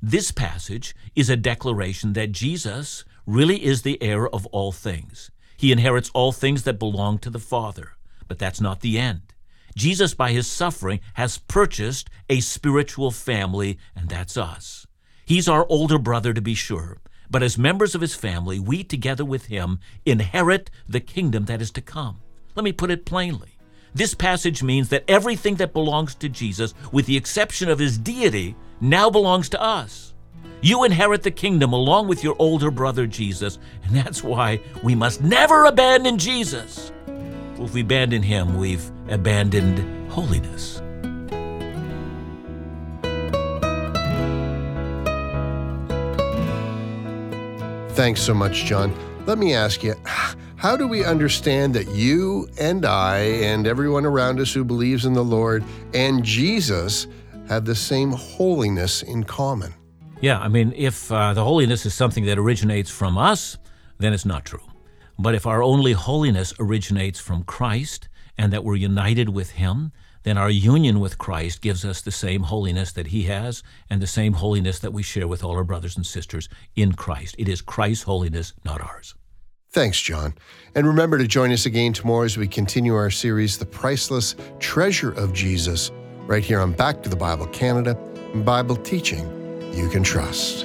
This 0.00 0.30
passage 0.30 0.94
is 1.14 1.28
a 1.28 1.36
declaration 1.36 2.14
that 2.14 2.32
Jesus 2.32 3.04
really 3.26 3.62
is 3.64 3.82
the 3.82 4.02
heir 4.02 4.28
of 4.28 4.46
all 4.46 4.72
things. 4.72 5.30
He 5.56 5.72
inherits 5.72 6.10
all 6.14 6.32
things 6.32 6.62
that 6.62 6.78
belong 6.78 7.18
to 7.18 7.30
the 7.30 7.38
Father. 7.38 7.92
But 8.26 8.38
that's 8.38 8.60
not 8.60 8.80
the 8.80 8.96
end. 8.96 9.34
Jesus, 9.76 10.14
by 10.14 10.32
his 10.32 10.46
suffering, 10.46 11.00
has 11.14 11.38
purchased 11.38 12.08
a 12.28 12.40
spiritual 12.40 13.10
family, 13.10 13.78
and 13.94 14.08
that's 14.08 14.36
us. 14.36 14.86
He's 15.24 15.48
our 15.48 15.66
older 15.68 15.98
brother, 15.98 16.32
to 16.34 16.40
be 16.40 16.54
sure, 16.54 16.98
but 17.30 17.42
as 17.42 17.56
members 17.56 17.94
of 17.94 18.00
his 18.00 18.14
family, 18.14 18.58
we 18.58 18.82
together 18.82 19.24
with 19.24 19.46
him 19.46 19.78
inherit 20.04 20.70
the 20.88 21.00
kingdom 21.00 21.44
that 21.44 21.62
is 21.62 21.70
to 21.72 21.80
come. 21.80 22.20
Let 22.56 22.64
me 22.64 22.72
put 22.72 22.90
it 22.90 23.06
plainly. 23.06 23.56
This 23.94 24.14
passage 24.14 24.62
means 24.62 24.88
that 24.88 25.04
everything 25.08 25.56
that 25.56 25.72
belongs 25.72 26.14
to 26.16 26.28
Jesus, 26.28 26.74
with 26.92 27.06
the 27.06 27.16
exception 27.16 27.68
of 27.68 27.78
his 27.78 27.98
deity, 27.98 28.56
now 28.80 29.10
belongs 29.10 29.48
to 29.50 29.62
us. 29.62 30.14
You 30.62 30.84
inherit 30.84 31.22
the 31.22 31.30
kingdom 31.30 31.72
along 31.72 32.08
with 32.08 32.22
your 32.22 32.36
older 32.38 32.70
brother 32.70 33.06
Jesus, 33.06 33.58
and 33.84 33.96
that's 33.96 34.22
why 34.22 34.60
we 34.82 34.94
must 34.94 35.22
never 35.22 35.64
abandon 35.64 36.18
Jesus. 36.18 36.92
If 37.60 37.74
we 37.74 37.82
abandon 37.82 38.22
him, 38.22 38.56
we've 38.56 38.90
abandoned 39.08 40.10
holiness. 40.10 40.80
Thanks 47.94 48.22
so 48.22 48.32
much, 48.32 48.64
John. 48.64 48.94
Let 49.26 49.36
me 49.36 49.52
ask 49.52 49.82
you, 49.82 49.94
how 50.56 50.74
do 50.74 50.88
we 50.88 51.04
understand 51.04 51.74
that 51.74 51.88
you 51.88 52.48
and 52.58 52.86
I 52.86 53.18
and 53.18 53.66
everyone 53.66 54.06
around 54.06 54.40
us 54.40 54.54
who 54.54 54.64
believes 54.64 55.04
in 55.04 55.12
the 55.12 55.24
Lord 55.24 55.62
and 55.92 56.24
Jesus 56.24 57.06
have 57.48 57.66
the 57.66 57.74
same 57.74 58.12
holiness 58.12 59.02
in 59.02 59.24
common? 59.24 59.74
Yeah, 60.22 60.38
I 60.38 60.48
mean, 60.48 60.72
if 60.76 61.12
uh, 61.12 61.34
the 61.34 61.44
holiness 61.44 61.84
is 61.84 61.92
something 61.92 62.24
that 62.24 62.38
originates 62.38 62.90
from 62.90 63.18
us, 63.18 63.58
then 63.98 64.14
it's 64.14 64.24
not 64.24 64.46
true. 64.46 64.69
But 65.22 65.34
if 65.34 65.46
our 65.46 65.62
only 65.62 65.92
holiness 65.92 66.54
originates 66.58 67.20
from 67.20 67.42
Christ 67.42 68.08
and 68.38 68.50
that 68.52 68.64
we're 68.64 68.76
united 68.76 69.28
with 69.28 69.50
Him, 69.50 69.92
then 70.22 70.38
our 70.38 70.48
union 70.48 70.98
with 70.98 71.18
Christ 71.18 71.60
gives 71.60 71.84
us 71.84 72.00
the 72.00 72.10
same 72.10 72.44
holiness 72.44 72.92
that 72.92 73.08
He 73.08 73.24
has 73.24 73.62
and 73.90 74.00
the 74.00 74.06
same 74.06 74.34
holiness 74.34 74.78
that 74.78 74.94
we 74.94 75.02
share 75.02 75.28
with 75.28 75.44
all 75.44 75.56
our 75.56 75.64
brothers 75.64 75.96
and 75.96 76.06
sisters 76.06 76.48
in 76.74 76.92
Christ. 76.92 77.34
It 77.38 77.48
is 77.48 77.60
Christ's 77.60 78.04
holiness, 78.04 78.54
not 78.64 78.80
ours. 78.80 79.14
Thanks, 79.72 80.00
John. 80.00 80.34
And 80.74 80.86
remember 80.86 81.18
to 81.18 81.26
join 81.26 81.52
us 81.52 81.66
again 81.66 81.92
tomorrow 81.92 82.24
as 82.24 82.38
we 82.38 82.48
continue 82.48 82.94
our 82.94 83.10
series, 83.10 83.58
The 83.58 83.66
Priceless 83.66 84.36
Treasure 84.58 85.12
of 85.12 85.34
Jesus, 85.34 85.92
right 86.26 86.42
here 86.42 86.60
on 86.60 86.72
Back 86.72 87.02
to 87.02 87.10
the 87.10 87.16
Bible 87.16 87.46
Canada, 87.48 87.94
Bible 88.34 88.76
teaching 88.76 89.28
you 89.74 89.88
can 89.88 90.02
trust. 90.02 90.64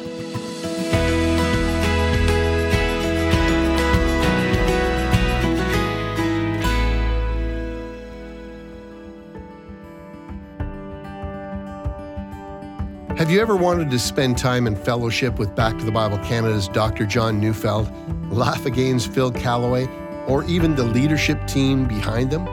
Have 13.25 13.33
you 13.33 13.41
ever 13.41 13.55
wanted 13.55 13.89
to 13.89 13.97
spend 13.97 14.37
time 14.37 14.67
in 14.67 14.75
fellowship 14.75 15.39
with 15.39 15.55
Back 15.55 15.79
to 15.79 15.83
the 15.83 15.91
Bible 15.91 16.19
Canada's 16.19 16.67
Dr. 16.67 17.07
John 17.07 17.39
Neufeld, 17.39 17.91
Laugh 18.31 18.67
Again's 18.67 19.07
Phil 19.07 19.31
Callaway, 19.31 19.87
or 20.27 20.43
even 20.43 20.75
the 20.75 20.83
leadership 20.83 21.47
team 21.47 21.87
behind 21.87 22.29
them? 22.29 22.45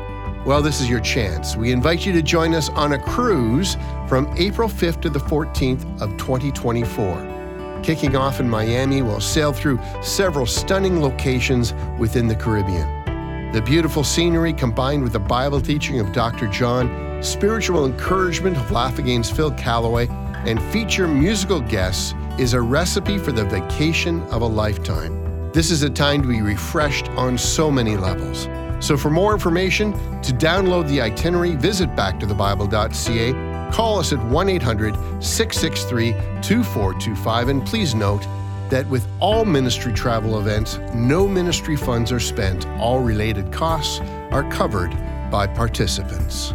Well, 0.47 0.63
this 0.63 0.81
is 0.81 0.89
your 0.89 1.01
chance. 1.01 1.57
We 1.57 1.73
invite 1.73 2.07
you 2.07 2.13
to 2.15 2.23
join 2.23 2.55
us 2.55 2.71
on 2.71 2.95
a 2.95 2.99
cruise 2.99 3.77
from 4.09 4.33
April 4.39 4.67
5th 4.67 5.03
to 5.03 5.11
the 5.11 5.19
14th 5.19 5.83
of 6.01 6.17
2024. 6.17 7.81
Kicking 7.83 8.17
off 8.17 8.41
in 8.41 8.49
Miami, 8.49 9.03
we'll 9.03 9.21
sail 9.21 9.53
through 9.53 9.79
several 10.01 10.47
stunning 10.47 11.03
locations 11.03 11.75
within 11.99 12.29
the 12.29 12.35
Caribbean. 12.35 13.53
The 13.53 13.61
beautiful 13.61 14.05
scenery 14.05 14.55
combined 14.55 15.03
with 15.03 15.13
the 15.13 15.21
Bible 15.21 15.61
teaching 15.61 16.01
of 16.01 16.15
Dr. 16.15 16.47
John, 16.47 17.23
spiritual 17.23 17.85
encouragement 17.85 18.57
of 18.57 18.71
Laugh 18.71 18.99
Again's 18.99 19.31
Phil 19.31 19.51
Callaway, 19.51 20.09
and 20.47 20.63
feature 20.73 21.07
musical 21.07 21.61
guests 21.61 22.15
is 22.39 22.55
a 22.55 22.61
recipe 22.61 23.19
for 23.19 23.33
the 23.33 23.45
vacation 23.45 24.23
of 24.25 24.43
a 24.43 24.47
lifetime. 24.47 25.51
This 25.53 25.71
is 25.71 25.83
a 25.83 25.91
time 25.91 26.23
to 26.23 26.29
be 26.29 26.41
refreshed 26.41 27.09
on 27.11 27.37
so 27.37 27.71
many 27.71 27.97
levels. 27.97 28.49
So, 28.85 28.97
for 28.97 29.11
more 29.11 29.33
information, 29.33 29.93
to 30.23 30.33
download 30.33 30.89
the 30.89 31.01
itinerary, 31.01 31.55
visit 31.55 31.91
backtothebible.ca, 31.91 33.71
call 33.71 33.99
us 33.99 34.13
at 34.13 34.25
1 34.27 34.49
800 34.49 34.95
663 35.23 36.13
2425, 36.43 37.49
and 37.49 37.65
please 37.65 37.95
note 37.95 38.27
that 38.71 38.89
with 38.89 39.07
all 39.21 39.45
ministry 39.45 39.93
travel 39.93 40.41
events, 40.41 40.79
no 40.95 41.29
ministry 41.29 41.77
funds 41.77 42.11
are 42.11 42.19
spent. 42.19 42.67
All 42.79 43.01
related 43.01 43.53
costs 43.53 44.01
are 44.31 44.51
covered 44.51 44.91
by 45.31 45.47
participants. 45.47 46.55